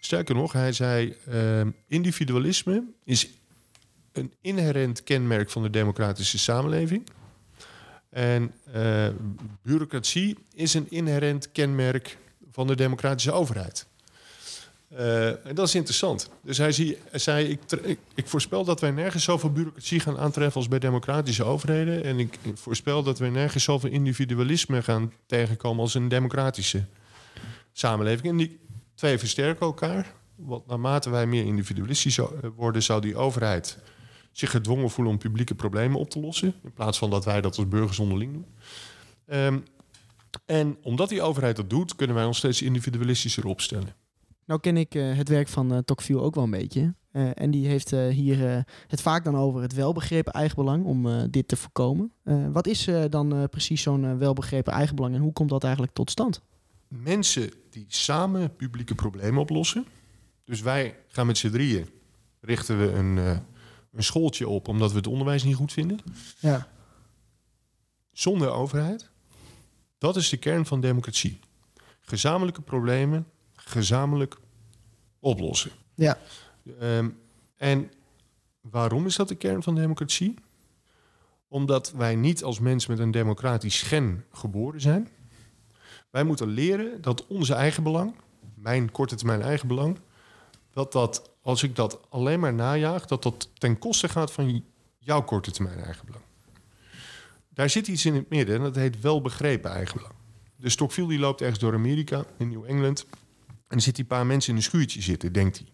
[0.00, 1.16] Sterker nog, hij zei:
[1.86, 3.28] individualisme is
[4.12, 7.06] een inherent kenmerk van de democratische samenleving.
[8.08, 9.08] En uh,
[9.62, 12.18] bureaucratie is een inherent kenmerk
[12.50, 13.86] van de democratische overheid.
[14.92, 16.30] Uh, en dat is interessant.
[16.42, 20.78] Dus hij, zei: ik, ik, voorspel dat wij nergens zoveel bureaucratie gaan aantreffen als bij
[20.78, 22.04] democratische overheden.
[22.04, 26.84] En ik, voorspel dat wij nergens zoveel individualisme gaan tegenkomen als een democratische
[27.72, 28.28] samenleving.
[28.28, 28.58] En die
[28.94, 30.14] twee versterken elkaar.
[30.36, 32.18] Want naarmate wij meer individualistisch
[32.56, 33.78] worden, zou die overheid
[34.32, 36.54] zich gedwongen voelen om publieke problemen op te lossen.
[36.62, 38.46] In plaats van dat wij dat als burgers onderling doen.
[39.38, 39.64] Um,
[40.46, 44.01] en omdat die overheid dat doet, kunnen wij ons steeds individualistischer opstellen.
[44.44, 46.94] Nou ken ik uh, het werk van uh, Tocqueville ook wel een beetje.
[47.12, 51.56] Uh, en die heeft hier het vaak dan over het welbegrepen eigenbelang om dit te
[51.56, 52.12] voorkomen.
[52.52, 56.42] wat is dan precies zo'n welbegrepen eigenbelang en hoe komt dat eigenlijk tot stand?
[56.88, 59.86] Mensen die samen publieke problemen oplossen.
[60.44, 61.88] Dus wij gaan met z'n drieën,
[62.40, 63.42] richten we een
[63.92, 65.98] een schooltje op omdat we het onderwijs niet goed vinden.
[66.38, 66.68] Ja.
[68.12, 69.10] Zonder overheid.
[69.98, 71.40] Dat is de kern van democratie.
[72.00, 73.26] Gezamenlijke problemen
[73.72, 74.38] gezamenlijk
[75.18, 75.70] oplossen.
[75.94, 76.18] Ja.
[76.82, 77.18] Um,
[77.56, 77.90] en
[78.60, 80.34] waarom is dat de kern van democratie?
[81.48, 85.08] Omdat wij niet als mens met een democratisch gen geboren zijn.
[86.10, 88.14] Wij moeten leren dat onze eigen belang,
[88.54, 89.98] mijn korte termijn eigen belang,
[90.70, 94.64] dat dat als ik dat alleen maar najaag, dat dat ten koste gaat van
[94.98, 96.24] jouw korte termijn eigenbelang.
[97.48, 100.14] Daar zit iets in het midden en dat heet wel begrepen eigenbelang.
[100.56, 103.06] De Stockville die loopt ergens door Amerika, in New England.
[103.72, 105.66] En er zitten een paar mensen in een schuurtje zitten, denkt hij.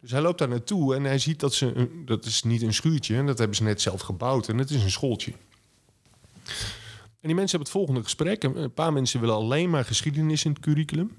[0.00, 1.88] Dus hij loopt daar naartoe en hij ziet dat ze...
[2.04, 4.48] Dat is niet een schuurtje, dat hebben ze net zelf gebouwd.
[4.48, 5.32] En het is een schooltje.
[7.20, 8.42] En die mensen hebben het volgende gesprek.
[8.42, 11.16] Een paar mensen willen alleen maar geschiedenis in het curriculum.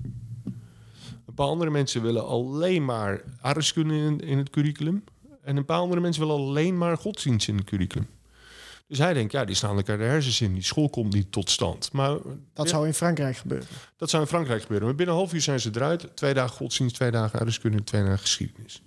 [1.25, 5.03] Een paar andere mensen willen alleen maar aardrijkskunde in, in het curriculum.
[5.43, 8.07] En een paar andere mensen willen alleen maar godsdienst in het curriculum.
[8.91, 10.53] Dus hij denkt, ja, die staan elkaar de hersens in.
[10.53, 11.91] Die school komt niet tot stand.
[11.91, 12.17] Maar,
[12.53, 13.67] dat zou in Frankrijk gebeuren.
[13.97, 14.87] Dat zou in Frankrijk gebeuren.
[14.87, 16.15] Maar binnen een half uur zijn ze eruit.
[16.15, 18.83] Twee dagen godsdienst, twee dagen aardrijkskunde, twee dagen geschiedenis.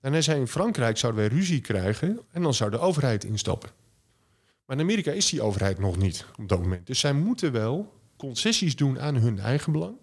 [0.00, 2.20] En hij zei, in Frankrijk zouden wij ruzie krijgen...
[2.30, 3.70] en dan zou de overheid instappen.
[4.66, 6.86] Maar in Amerika is die overheid nog niet op dat moment.
[6.86, 9.96] Dus zij moeten wel concessies doen aan hun eigen belang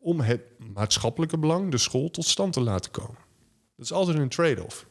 [0.00, 0.42] om het
[0.74, 3.18] maatschappelijke belang, de school, tot stand te laten komen.
[3.76, 4.86] Dat is altijd een trade-off.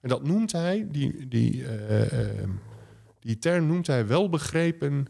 [0.00, 2.48] En dat noemt hij, die, die, uh,
[3.20, 5.06] die term noemt hij welbegrepen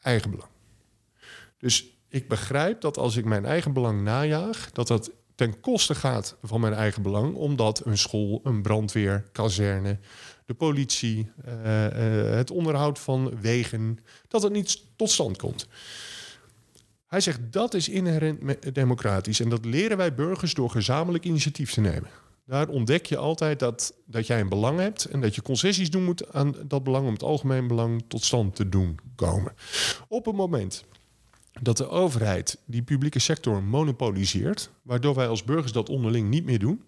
[0.00, 0.50] eigenbelang.
[1.58, 6.36] Dus ik begrijp dat als ik mijn eigen belang najaag, dat dat ten koste gaat
[6.42, 9.98] van mijn eigen belang, omdat een school, een brandweer, kazerne,
[10.46, 11.54] de politie, uh,
[12.36, 15.68] het onderhoud van wegen, dat het niet tot stand komt.
[17.06, 21.80] Hij zegt dat is inherent democratisch en dat leren wij burgers door gezamenlijk initiatief te
[21.80, 22.10] nemen.
[22.44, 26.04] Daar ontdek je altijd dat, dat jij een belang hebt en dat je concessies doen
[26.04, 29.54] moet aan dat belang om het algemeen belang tot stand te doen komen.
[30.08, 30.84] Op het moment
[31.60, 36.58] dat de overheid die publieke sector monopoliseert, waardoor wij als burgers dat onderling niet meer
[36.58, 36.82] doen,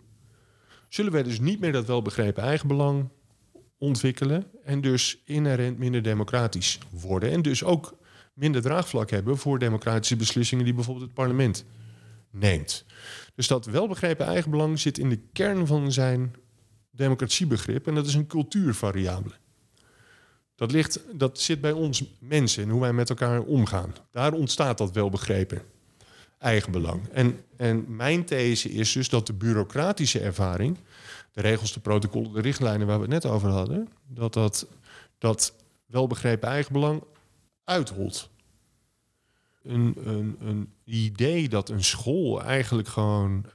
[0.88, 3.08] zullen wij dus niet meer dat welbegrepen eigenbelang
[3.78, 7.96] ontwikkelen en dus inherent minder democratisch worden en dus ook
[8.34, 11.64] minder draagvlak hebben voor democratische beslissingen die bijvoorbeeld het parlement
[12.30, 12.84] neemt.
[13.34, 16.34] Dus dat welbegrepen eigenbelang zit in de kern van zijn
[16.90, 19.34] democratiebegrip en dat is een cultuurvariabele.
[20.54, 23.94] Dat, ligt, dat zit bij ons mensen en hoe wij met elkaar omgaan.
[24.10, 25.62] Daar ontstaat dat welbegrepen
[26.38, 27.08] eigenbelang.
[27.08, 30.78] En, en mijn these is dus dat de bureaucratische ervaring,
[31.32, 34.66] de regels, de protocollen, de richtlijnen waar we het net over hadden, dat dat,
[35.18, 35.54] dat
[35.86, 37.02] welbegrepen eigenbelang
[37.64, 38.30] uitholt.
[39.64, 43.46] Een, een, een idee dat een school eigenlijk gewoon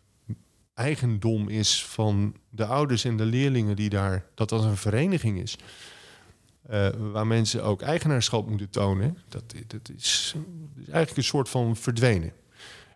[0.74, 5.58] eigendom is van de ouders en de leerlingen die daar, dat dat een vereniging is.
[6.70, 10.36] Uh, waar mensen ook eigenaarschap moeten tonen, dat, dat is, is,
[10.76, 12.34] eigenlijk een soort van verdwenen.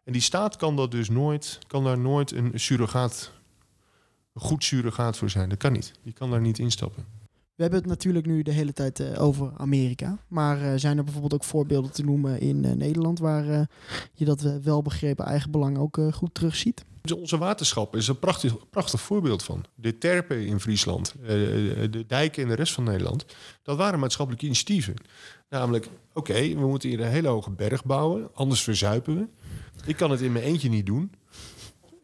[0.03, 3.31] En die staat kan dat dus nooit, kan daar nooit een surrogaat,
[4.33, 5.49] een goed surrogaat voor zijn.
[5.49, 5.93] Dat kan niet.
[6.03, 7.05] Die kan daar niet instappen.
[7.55, 10.17] We hebben het natuurlijk nu de hele tijd uh, over Amerika.
[10.27, 13.67] Maar uh, zijn er bijvoorbeeld ook voorbeelden te noemen in uh, Nederland waar
[14.13, 16.85] je dat welbegrepen eigenbelang ook goed terugziet?
[17.17, 19.65] Onze waterschap is een prachtig, prachtig voorbeeld van.
[19.75, 23.25] De terpen in Friesland, de dijken in de rest van Nederland,
[23.63, 24.95] dat waren maatschappelijke initiatieven.
[25.49, 29.27] Namelijk, oké, we moeten hier een hele hoge berg bouwen, anders verzuipen we.
[29.85, 31.11] Ik kan het in mijn eentje niet doen.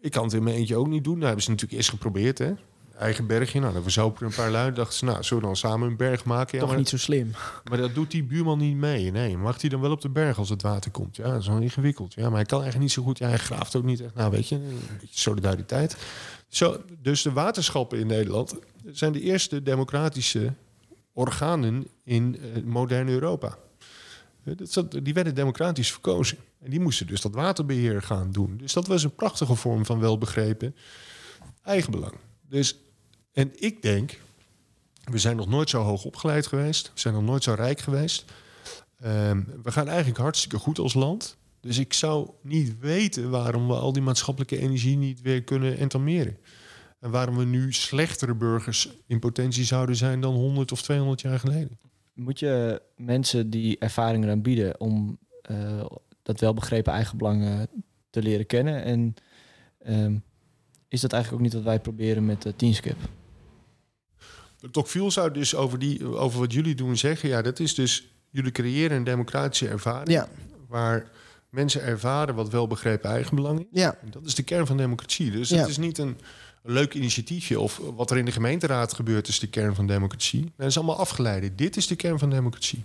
[0.01, 1.13] Ik kan het in mijn eentje ook niet doen.
[1.13, 2.53] Nou hebben ze natuurlijk eerst geprobeerd, hè
[2.99, 3.59] eigen bergje.
[3.59, 4.73] Nou, dan verzopen een paar lui.
[4.73, 6.53] Dachten ze, nou, zullen we dan samen een berg maken?
[6.53, 7.31] Ja, Toch maar, niet zo slim.
[7.69, 9.11] Maar dat doet die buurman niet mee.
[9.11, 11.15] Nee, mag hij dan wel op de berg als het water komt?
[11.15, 12.13] Ja, dat is wel ingewikkeld.
[12.13, 13.17] Ja, maar hij kan eigenlijk niet zo goed.
[13.17, 14.15] Ja, hij graaft ook niet echt.
[14.15, 15.97] Nou, weet je, een beetje solidariteit.
[16.47, 20.53] Zo, dus de waterschappen in Nederland zijn de eerste democratische
[21.13, 23.57] organen in uh, moderne Europa.
[25.03, 26.37] Die werden democratisch verkozen.
[26.61, 28.57] En die moesten dus dat waterbeheer gaan doen.
[28.57, 30.75] Dus dat was een prachtige vorm van welbegrepen
[31.63, 32.13] eigenbelang.
[32.49, 32.77] Dus
[33.39, 34.19] en ik denk,
[35.03, 36.91] we zijn nog nooit zo hoog opgeleid geweest.
[36.93, 38.25] We zijn nog nooit zo rijk geweest.
[39.05, 41.37] Um, we gaan eigenlijk hartstikke goed als land.
[41.59, 46.37] Dus ik zou niet weten waarom we al die maatschappelijke energie niet weer kunnen entameren.
[46.99, 51.39] En waarom we nu slechtere burgers in potentie zouden zijn dan 100 of 200 jaar
[51.39, 51.79] geleden.
[52.13, 55.17] Moet je mensen die ervaringen aanbieden om
[55.51, 55.85] uh,
[56.23, 57.59] dat welbegrepen eigenbelang uh,
[58.09, 58.83] te leren kennen?
[58.83, 59.13] En
[59.87, 60.23] um,
[60.87, 62.97] is dat eigenlijk ook niet wat wij proberen met uh, Teamskip?
[64.71, 67.29] Tocqueville zou dus over, die, over wat jullie doen zeggen...
[67.29, 68.07] ja, dat is dus...
[68.29, 70.09] jullie creëren een democratische ervaring...
[70.09, 70.27] Ja.
[70.67, 71.09] waar
[71.49, 73.65] mensen ervaren wat welbegrepen eigenbelang is.
[73.71, 73.97] Ja.
[74.01, 75.31] En dat is de kern van democratie.
[75.31, 76.17] Dus het is niet een,
[76.63, 77.59] leuk initiatiefje...
[77.59, 80.51] of wat er in de gemeenteraad gebeurt is de kern van democratie.
[80.57, 81.57] Dat is allemaal afgeleid.
[81.57, 82.83] Dit is de kern van democratie.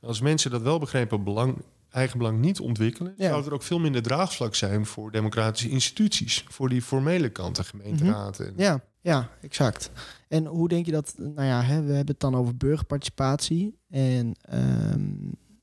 [0.00, 1.56] Als mensen dat welbegrepen belang,
[1.90, 3.14] eigenbelang niet ontwikkelen...
[3.16, 3.28] Ja.
[3.28, 4.86] zou er ook veel minder draagvlak zijn...
[4.86, 6.44] voor democratische instituties.
[6.48, 8.38] Voor die formele kant, de gemeenteraad.
[8.40, 9.90] en- Ja, ja, exact.
[10.32, 13.78] En hoe denk je dat, nou ja, hè, we hebben het dan over burgerparticipatie.
[13.88, 15.00] En ehm,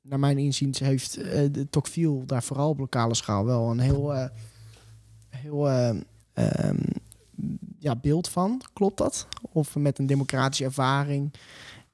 [0.02, 4.14] naar mijn inziens heeft eh, de Tocqueville daar vooral op lokale schaal wel een heel,
[4.14, 4.30] eh,
[5.30, 5.90] heel eh,
[6.34, 6.84] ehm,
[7.80, 8.62] ja, beeld van.
[8.74, 9.28] Klopt dat?
[9.42, 11.34] Of met een democratische ervaring.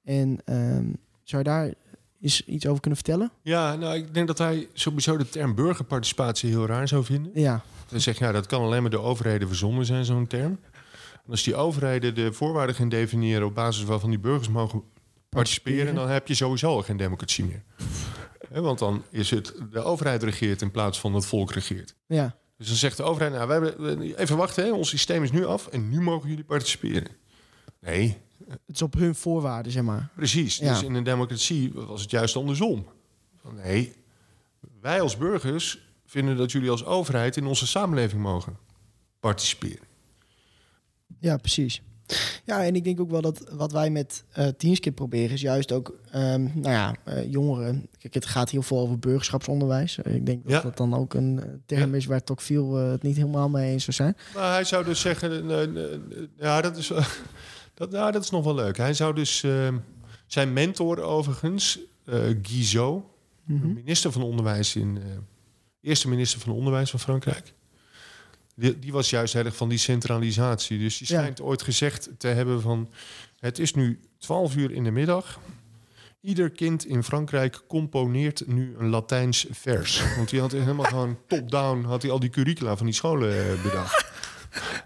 [0.04, 0.86] En ehm,
[1.24, 1.74] zou je daar
[2.22, 3.32] eens iets over kunnen vertellen?
[3.42, 7.32] Ja, nou, ik denk dat hij sowieso de term burgerparticipatie heel raar zou vinden.
[7.34, 10.60] Ja, Hij zegt, ja, dat kan alleen maar door overheden verzonnen zijn, zo'n term.
[11.26, 14.84] En als die overheden de voorwaarden gaan definiëren op basis waarvan die burgers mogen
[15.30, 17.64] participeren, dan heb je sowieso al geen democratie meer.
[18.50, 21.96] Want dan is het de overheid regeert in plaats van het volk regeert.
[22.08, 25.32] ja, Dus dan zegt de overheid, nou, we hebben, even wachten, hè, ons systeem is
[25.32, 27.08] nu af en nu mogen jullie participeren.
[27.80, 30.10] Nee, het is op hun voorwaarden, zeg maar.
[30.16, 30.58] Precies.
[30.58, 30.74] Ja.
[30.74, 32.88] Dus in een democratie was het juist andersom.
[33.42, 33.94] Van, nee,
[34.82, 38.58] wij als burgers vinden dat jullie als overheid in onze samenleving mogen
[39.20, 39.86] participeren.
[41.20, 41.82] Ja, precies.
[42.46, 44.24] Ja, en ik denk ook wel dat wat wij met
[44.58, 47.88] Teamskip proberen is juist ook, ehm, nou ja, eh, jongeren.
[48.00, 49.98] Kijk, het gaat heel veel over burgerschapsonderwijs.
[50.02, 50.62] Eh, ik denk dat Ja.
[50.62, 51.96] dat dan ook een term Ja.
[51.98, 54.16] is waar Tocqueville eh, het niet helemaal mee eens zou zijn.
[54.36, 55.48] Maar hij zou dus zeggen,
[56.38, 56.88] ja, dat is,
[57.74, 58.78] dat, ja, dat is nog wel leuk.
[58.78, 59.68] Hij zou dus, eh,
[60.28, 61.80] zijn mentor overigens,
[62.42, 63.04] Guizot,
[63.46, 63.74] Mhm.
[63.74, 65.00] minister van Onderwijs in,
[65.82, 67.54] eerste minister van Onderwijs van Frankrijk.
[68.56, 70.80] Die, die was juist heel erg van die centralisatie.
[70.80, 71.20] Dus die Ja.
[71.20, 72.90] schijnt ooit gezegd te hebben van...
[73.40, 75.40] het is nu 12 uur in de middag.
[76.22, 80.16] Ieder kind in Frankrijk componeert nu een Latijns vers.
[80.16, 81.84] Want die had helemaal gewoon top-down...
[81.84, 84.06] had hij al die curricula van die scholen eh, bedacht.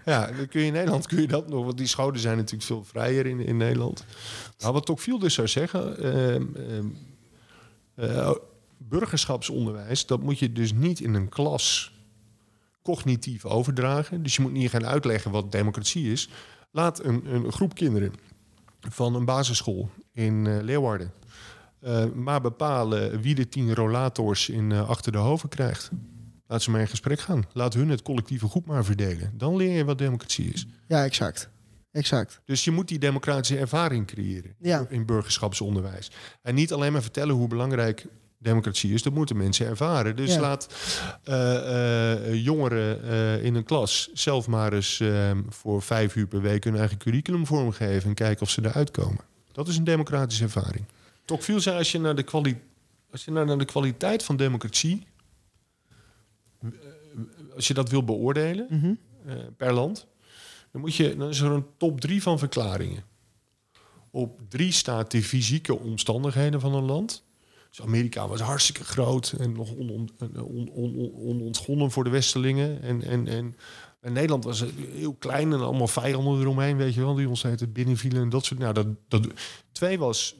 [0.04, 1.64] Ja, dan kun je in Nederland kun je dat nog...
[1.64, 4.04] want die scholen zijn natuurlijk veel vrijer in, in Nederland.
[4.58, 5.98] Nou, wat Tocqueville dus zou zeggen...
[5.98, 6.86] ehm, ehm,
[7.94, 8.32] eh,
[8.78, 11.92] burgerschapsonderwijs, dat moet je dus niet in een klas
[12.90, 14.22] cognitief overdragen.
[14.22, 16.28] Dus je moet niet gaan uitleggen wat democratie is.
[16.70, 18.12] Laat een, een groep kinderen
[18.80, 21.12] van een basisschool in uh, Leeuwarden
[21.80, 25.90] uh, maar bepalen wie de tien rollators in uh, achter de hoven krijgt.
[26.46, 27.44] Laat ze maar in gesprek gaan.
[27.52, 29.32] Laat hun het collectieve goed maar verdelen.
[29.34, 30.66] Dan leer je wat democratie is.
[30.86, 31.50] Ja, exact.
[31.92, 32.40] Exact.
[32.44, 34.86] Dus je moet die democratische ervaring creëren ja.
[34.88, 36.10] in burgerschapsonderwijs.
[36.42, 38.06] En niet alleen maar vertellen hoe belangrijk
[38.42, 39.02] democratie is.
[39.02, 40.16] Dat moeten mensen ervaren.
[40.16, 40.40] Dus Ja.
[40.40, 40.68] laat
[41.24, 46.40] eh, eh, jongeren eh, in een klas zelf maar eens eh, voor vijf uur per
[46.40, 49.24] week hun eigen curriculum vormgeven en kijken of ze eruit komen.
[49.52, 50.84] Dat is een democratische ervaring.
[51.24, 52.60] Tocqueville zei als je naar de, kwali
[53.10, 55.06] als je naar naar de kwaliteit van democratie,
[57.54, 58.92] als je dat wil beoordelen Mhm.
[59.26, 60.06] eh, per land,
[60.72, 63.02] dan, moet je, dan is er een top drie van verklaringen.
[64.10, 67.24] Op drie staat de fysieke omstandigheden van een land.
[67.70, 70.10] Dus Amerika was hartstikke groot en nog on, on,
[70.42, 72.82] on, on- onontgonnen voor de Westelingen.
[72.82, 73.54] En, en, en,
[74.00, 77.72] en Nederland was heel klein en allemaal vijanden eromheen, weet je wel, die ons het
[77.72, 78.60] binnenvielen en dat soort.
[78.60, 79.26] Nou, dat, dat,
[79.72, 80.34] twee was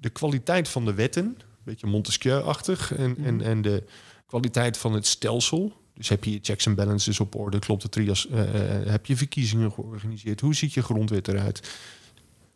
[0.00, 3.84] de kwaliteit van de wetten, een beetje Montesquieu-achtig, en, en, en de
[4.26, 5.72] kwaliteit van het stelsel.
[5.94, 8.40] Dus heb je checks en balances op orde, klopt de trias, eh,
[8.80, 11.70] eh, heb je verkiezingen georganiseerd, hoe ziet je grondwet eruit?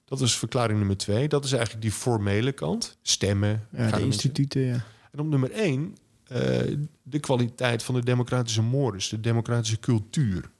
[0.06, 1.28] Dat is verklaring nummer twee.
[1.28, 2.98] Dat is eigenlijk die formele kant.
[3.02, 3.66] Stemmen.
[3.70, 4.84] Ja, de instituten, ja.
[5.12, 10.50] en op nummer één, eh, de kwaliteit van de democratische mores, de democratische cultuur.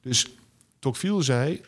[0.00, 0.26] Dus
[0.78, 1.60] Tocqueville zei,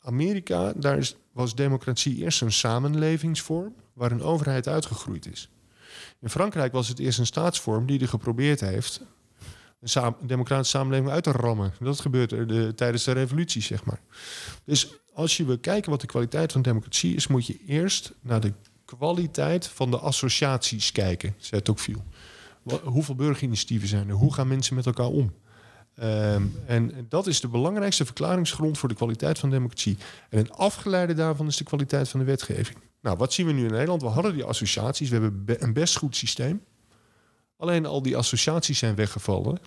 [0.00, 5.48] Amerika, daar is, was democratie eerst een samenlevingsvorm waar een overheid uitgegroeid is.
[6.20, 9.00] In Frankrijk was het eerst een staatsvorm die er geprobeerd heeft
[9.80, 11.72] een democratische samenleving uit te rammen.
[11.80, 14.00] Dat gebeurt er de, tijdens de revolutie, zeg maar.
[14.64, 18.40] Dus als je wil kijken wat de kwaliteit van democratie is, moet je eerst naar
[18.40, 18.52] de
[18.84, 22.02] kwaliteit van de associaties kijken, zei Tocqueville.
[22.84, 24.14] Hoeveel burgerinitiatieven zijn er?
[24.14, 25.32] Hoe gaan mensen met elkaar om?
[25.94, 29.96] Ehm, en dat is de belangrijkste verklaringsgrond voor de kwaliteit van democratie.
[30.30, 32.78] En een afgeleide daarvan is de kwaliteit van de wetgeving.
[33.00, 34.02] Nou, wat zien we nu in Nederland?
[34.02, 35.08] We hadden die associaties.
[35.08, 36.62] We hebben be- een best goed systeem.
[37.58, 39.58] Alleen al die associaties zijn weggevallen.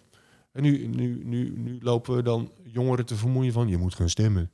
[0.52, 3.68] En nu, nu, nu, nu lopen we dan jongeren te vermoeien van...
[3.68, 4.52] je moet gaan stemmen.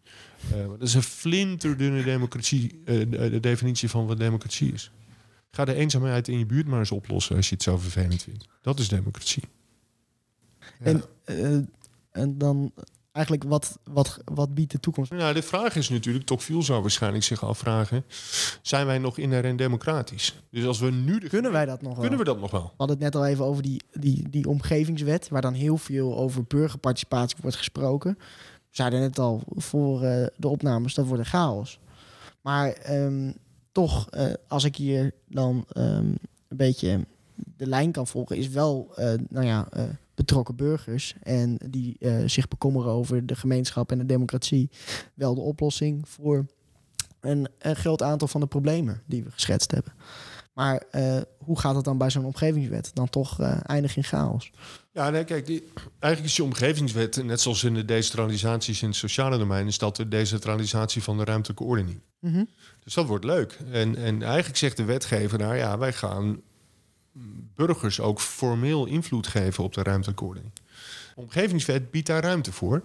[0.52, 4.92] Eh, dat is een flinterdunne democratie, eh, de, de definitie van wat democratie is.
[5.52, 7.36] Ga de eenzaamheid in je buurt maar eens oplossen...
[7.36, 8.48] als je het zo vervelend vindt.
[8.62, 9.44] Dat is democratie.
[10.60, 10.86] Ja.
[10.86, 11.58] En, eh,
[12.12, 12.72] en dan
[13.18, 15.12] eigenlijk, wat, wat, wat biedt de toekomst?
[15.12, 18.06] Nou, de vraag is natuurlijk, Tocqueville zou waarschijnlijk zich afvragen...
[18.62, 20.42] zijn wij nog inherent democratisch?
[20.52, 21.20] Dus als we nu...
[21.20, 22.02] De, Kunnen wij dat nog wel?
[22.02, 22.62] Kunnen we dat nog wel?
[22.62, 26.18] We hadden het net al even over die, die, die omgevingswet, waar dan heel veel
[26.18, 28.16] over burgerparticipatie wordt gesproken.
[28.18, 31.80] We zeiden net al voor eh, de opnames, dat wordt een chaos.
[32.42, 33.32] Maar ehm,
[33.72, 36.14] toch, eh, als ik hier dan ehm,
[36.48, 37.06] een beetje
[37.58, 39.68] de lijn kan volgen, is wel, eh, nou ja,
[40.28, 44.70] betrokken burgers en die eh, zich bekommeren over de gemeenschap en de democratie,
[45.14, 46.46] wel de oplossing voor
[47.20, 49.94] een, een groot aantal van de problemen die we geschetst hebben.
[50.54, 52.92] Maar eh, hoe gaat het dan bij zo'n omgevingswet?
[52.94, 54.52] Dan toch eh eindig in chaos.
[54.92, 55.64] Ja, nee, kijk, die,
[56.00, 59.96] eigenlijk is die omgevingswet, net zoals in de decentralisaties in het sociale domein, is dat
[59.96, 62.02] de decentralisatie van de ruimtelijke ordening.
[62.84, 63.60] Dus dat wordt leuk.
[63.72, 66.42] En, en eigenlijk zegt de wetgever daar, ja, wij gaan
[67.56, 70.54] burgers ook formeel invloed geven op de ruimtelijke ordening.
[71.16, 72.84] De omgevingswet biedt daar ruimte voor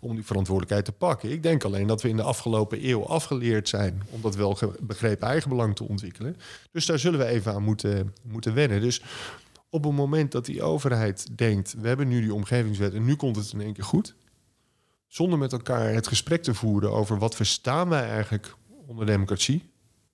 [0.00, 1.30] om die verantwoordelijkheid te pakken.
[1.30, 5.28] Ik denk alleen dat we in de afgelopen eeuw afgeleerd zijn om dat wel begrepen
[5.28, 6.36] eigenbelang te ontwikkelen.
[6.70, 8.80] Dus daar zullen we even aan moeten, moeten wennen.
[8.80, 9.02] Dus
[9.70, 13.36] op het moment dat die overheid denkt, we hebben nu die omgevingswet en nu komt
[13.36, 14.14] het in één keer goed,
[15.06, 18.54] zonder met elkaar het gesprek te voeren over wat verstaan wij eigenlijk
[18.86, 19.71] onder democratie,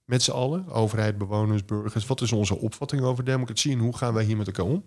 [0.08, 4.14] met z'n allen, overheid, bewoners, burgers, wat is onze opvatting over democratie en hoe gaan
[4.14, 4.84] wij hier met elkaar om,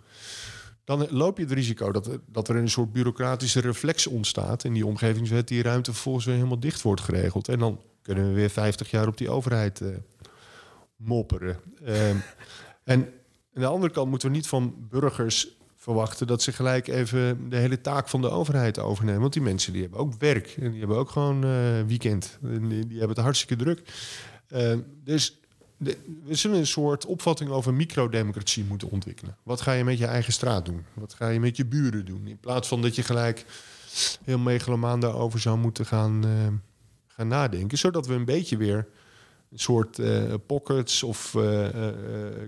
[0.84, 4.86] dan loop je het risico dat, dat er een soort bureaucratische reflex ontstaat in die
[4.86, 7.48] omgevingswet, die ruimte vervolgens weer helemaal dicht wordt geregeld.
[7.48, 9.88] En dan kunnen we weer 50 jaar op die overheid eh,
[10.96, 11.60] mopperen.
[11.86, 12.16] Ehm,
[12.84, 13.00] en
[13.54, 17.58] aan de andere kant moeten we niet van burgers verwachten dat ze gelijk even de
[17.58, 19.22] hele taak van de overheid overnemen.
[19.22, 22.40] Want die mensen die hebben ook werk en die hebben ook gewoon eh, weekend.
[22.44, 23.82] En die, die hebben het hartstikke druk.
[24.52, 25.40] Eh, dus
[26.24, 29.38] we zullen een soort opvatting over microdemocratie moeten ontwikkelen.
[29.44, 30.86] Wat ga je met je eigen straat doen?
[30.94, 32.28] Wat ga je met je buren doen?
[32.28, 33.46] In plaats van dat je gelijk
[34.24, 36.30] heel megalomaan daarover zou moeten gaan, eh,
[37.08, 37.78] gaan nadenken.
[37.78, 38.88] Zodat we een beetje weer
[39.52, 41.96] een soort eh, pockets of eh, eh,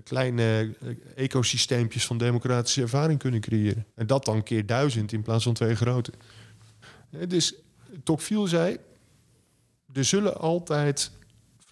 [0.03, 0.75] kleine
[1.15, 3.85] ecosysteempjes van democratische ervaring kunnen creëren.
[3.95, 6.11] En dat dan keer duizend in plaats van twee grote.
[7.27, 7.53] Dus
[8.03, 8.77] Tocqueville zei,
[9.93, 11.11] er zullen altijd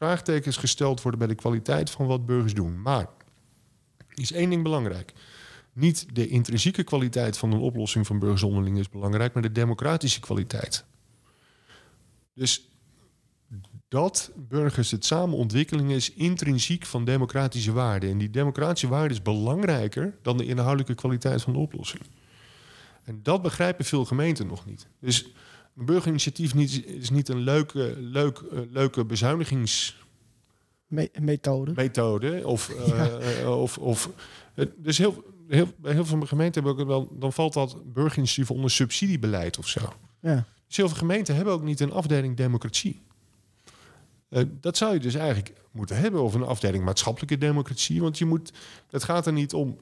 [0.01, 2.81] vraagtekens gesteld worden bij de kwaliteit van wat burgers doen.
[2.81, 3.07] Maar
[4.13, 5.13] is één ding belangrijk.
[5.73, 10.19] Niet de intrinsieke kwaliteit van een oplossing van burgers onderling is belangrijk, maar de democratische
[10.19, 10.85] kwaliteit.
[12.33, 12.69] Dus
[13.87, 18.09] dat burgers het samen ontwikkelen is intrinsiek van democratische waarden.
[18.09, 22.03] En die democratische waarde is belangrijker dan de inhoudelijke kwaliteit van de oplossing.
[23.03, 24.87] En dat begrijpen veel gemeenten nog niet.
[24.99, 25.31] Dus
[25.77, 31.71] een burgerinitiatief niet, is niet een leuke, leuk, eh, leuke bezuinigingsmethode.
[31.75, 34.09] Me Of, uh, of, of,
[34.77, 38.71] dus heel, heel, bij heel veel gemeenten hebben ook wel, dan valt dat burgerinitiatief onder
[38.71, 39.93] subsidiebeleid of zo.
[40.19, 40.45] Ja.
[40.67, 43.01] Dus heel veel gemeenten hebben ook niet een afdeling democratie.
[44.29, 48.01] Uh, dat zou je dus eigenlijk moeten hebben, of een afdeling maatschappelijke democratie.
[48.01, 48.51] Want je moet,
[48.89, 49.77] het gaat er niet om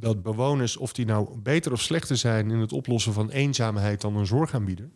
[0.00, 4.16] dat bewoners, of die nou beter of slechter zijn in het oplossen van eenzaamheid dan
[4.16, 4.88] een zorgaanbieder.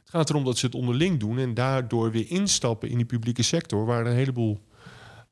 [0.00, 3.42] Het gaat erom dat ze het onderling doen en daardoor weer instappen in die publieke
[3.42, 4.60] sector, waar een heleboel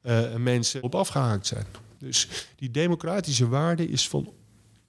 [0.03, 1.66] uh, mensen op afgehaakt zijn.
[1.99, 4.32] Dus die democratische waarde is van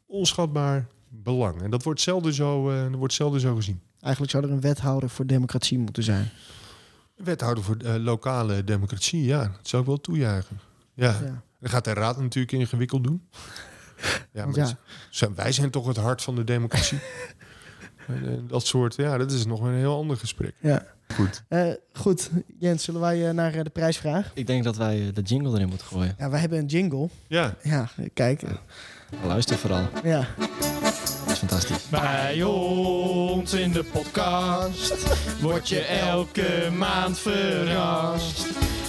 [0.05, 1.61] onschatbaar belang.
[1.61, 3.81] En dat wordt zelden zo, uh, dat wordt zelden zo gezien.
[3.99, 6.29] Eigenlijk zou er een wethouder voor democratie moeten zijn.
[7.15, 9.43] Wethouder voor uh, lokale democratie, ja.
[9.43, 10.59] Dat zou ik wel toejuichen.
[10.93, 11.19] Ja.
[11.23, 11.43] ja.
[11.59, 13.27] Dan gaat de raad natuurlijk ingewikkeld doen.
[14.31, 14.77] Ja, maar ja.
[15.09, 16.99] Zijn, wij zijn toch het hart van de democratie.
[18.07, 20.53] en, dat soort, ja, dat is nog een heel ander gesprek.
[20.59, 20.85] Ja.
[21.15, 21.43] Goed.
[21.49, 22.29] Uh, goed,
[22.59, 24.31] Jens, zullen wij uh, naar uh, de prijsvraag?
[24.33, 26.15] Ik denk dat wij de jingle erin moeten gooien.
[26.17, 27.09] Ja, wij hebben een jingle.
[27.27, 27.55] Ja.
[27.63, 28.41] Ja, kijk.
[28.41, 28.61] Ja.
[29.25, 29.89] Luister vooral.
[30.03, 30.27] Ja.
[30.37, 31.89] Dat is fantastisch.
[31.89, 34.93] Bij ons in de podcast
[35.41, 38.47] word je elke maand verrast.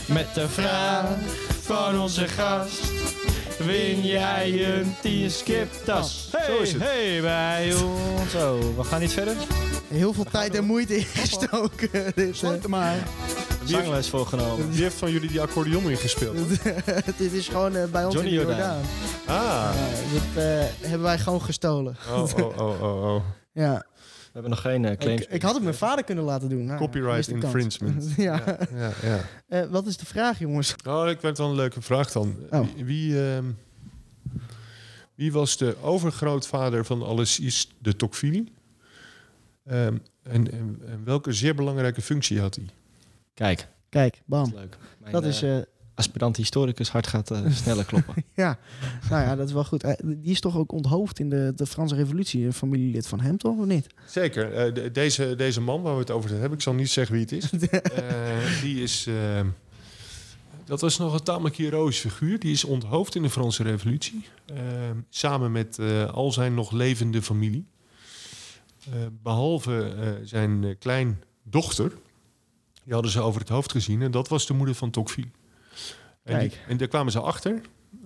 [0.08, 1.16] Met de vraag
[1.60, 3.17] van onze gast
[3.58, 6.28] win jij een 10 skiptas.
[6.32, 6.82] Hey, Zo is het.
[6.82, 8.30] hey, bij ons.
[8.30, 9.36] Zo, we gaan niet verder.
[9.88, 11.90] Heel veel tijd en moeite ingestoken.
[12.14, 12.96] Dit, Sluit hem maar.
[13.64, 14.70] Zangles voorgenomen.
[14.70, 16.36] Wie heeft van jullie die accordeon ingespeeld?
[17.18, 18.80] dit is gewoon uh, bij ons Johnny in de Jordaan.
[19.26, 19.36] Jordaan.
[19.36, 19.74] Ah.
[19.74, 21.96] Uh, dit uh, hebben wij gewoon gestolen.
[22.10, 23.22] Oh, oh, oh, oh, oh.
[23.64, 23.84] ja.
[24.28, 25.22] We hebben nog geen claims.
[25.22, 26.64] Ik, ik, had het mijn vader kunnen laten doen.
[26.64, 28.12] Nou, Copyright infringement.
[28.16, 28.42] ja.
[28.74, 29.68] ja, ja, ja.
[29.68, 30.74] wat is de vraag, jongens?
[30.86, 32.36] Oh, ik werd wel een leuke vraag dan.
[32.50, 32.66] Oh.
[32.74, 33.44] Wie, wie, ehm,
[35.14, 38.44] wie, was de overgrootvader van Alessis de Tocqueville?
[39.70, 42.66] Um, en, en, en, welke zeer belangrijke functie had hij?
[43.34, 43.68] Kijk.
[43.88, 44.44] Kijk, bam.
[44.44, 44.76] Dat is leuk.
[44.98, 45.42] Mijn, dat is...
[45.42, 45.58] Uh,
[45.98, 48.14] aspirant historicus hart gaat uh, sneller kloppen.
[48.34, 48.58] ja,
[49.10, 49.84] nou ja, dat is wel goed.
[49.84, 53.38] Uh, die is toch ook onthoofd in de, de Franse revolutie, een familielid van hem
[53.38, 53.86] toch, of niet?
[54.06, 54.66] Zeker.
[54.66, 57.22] Uh, de, deze, deze man waar we het over hebben, ik zal niet zeggen wie
[57.22, 57.50] het is.
[58.62, 59.08] die is...
[60.64, 62.38] dat was nog een tamelijk heroïsch figuur.
[62.38, 64.24] Die is onthoofd in de Franse revolutie.
[65.08, 65.78] samen met
[66.12, 67.66] al zijn nog levende familie.
[69.22, 69.92] behalve
[70.24, 71.92] zijn kleindochter.
[72.84, 74.02] Die hadden ze over het hoofd gezien.
[74.02, 75.30] En dat was de moeder van Tocqueville.
[76.28, 77.60] En, die, en daar kwamen ze achter.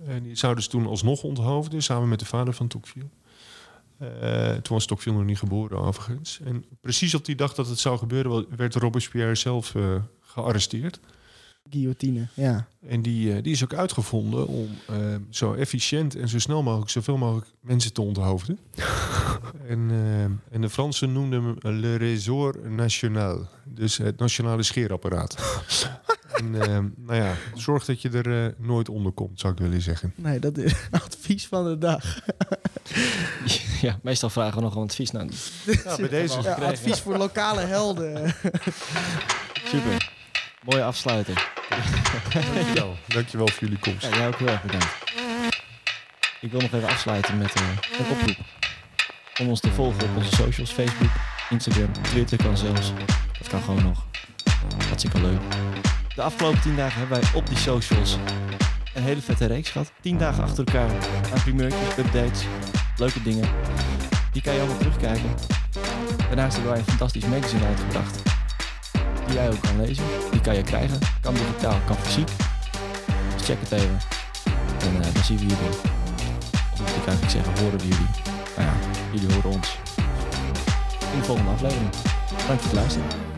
[0.05, 3.09] En die zouden ze toen alsnog onthoofden, samen met de vader van Tocqueville.
[4.01, 6.39] Uh, toen was Tocqueville nog niet geboren, overigens.
[6.43, 10.99] En precies op die dag dat het zou gebeuren, werd Robespierre zelf uh, gearresteerd.
[11.69, 12.67] Guillotine, ja.
[12.87, 14.69] En die, uh, die is ook uitgevonden om
[15.29, 18.59] zo efficiënt en zo snel mogelijk zoveel mogelijk mensen te onthoofden.
[19.67, 19.91] en,
[20.51, 25.37] en de Fransen noemden hem le résort national, dus het nationale scheerapparaat.
[26.33, 29.81] En uh, nou ja, zorg dat je er uh, nooit onder komt, zou ik willen
[29.81, 30.13] zeggen.
[30.15, 30.73] Nee, dat is
[31.05, 32.19] advies van de dag.
[33.81, 35.25] ja, meestal vragen we nog een advies naar.
[35.65, 36.41] Ja, bij deze.
[36.41, 38.33] Ja, advies voor lokale helden.
[39.65, 40.11] Super.
[40.63, 41.37] Mooie afsluiting.
[42.53, 42.95] Dankjewel.
[43.07, 44.01] Dankjewel voor jullie komst.
[44.05, 44.95] Ja, jij ook heel erg bedankt.
[46.41, 47.67] Ik wil nog even afsluiten met uh,
[47.99, 48.37] een oproep.
[49.39, 50.71] Om ons te volgen op onze socials.
[50.71, 51.11] Facebook,
[51.49, 52.91] Instagram, Twitter kan zelfs.
[53.39, 54.05] Dat kan gewoon nog.
[54.87, 55.41] Hartstikke leuk.
[56.15, 58.17] De afgelopen tien dagen hebben wij op die socials
[58.93, 59.91] een hele vette reeks gehad.
[60.01, 60.89] Tien dagen achter elkaar
[61.33, 62.45] aan primeurtjes, updates,
[62.97, 63.49] leuke dingen.
[64.31, 65.29] Die kan je allemaal terugkijken.
[66.17, 68.21] Daarnaast hebben wij een fantastisch magazine uitgebracht.
[69.25, 70.05] Die jij ook kan lezen.
[70.31, 70.99] Die kan je krijgen.
[71.21, 72.29] Kan digitaal, kan fysiek.
[73.35, 73.97] Dus check het even.
[74.79, 75.69] En uh, dan zien we jullie.
[76.73, 78.09] Of moet ik eigenlijk zeggen, horen we jullie.
[78.57, 78.73] Nou ja,
[79.11, 79.77] jullie horen ons.
[81.13, 81.89] In de volgende aflevering.
[82.47, 83.32] Dank voor het luisteren.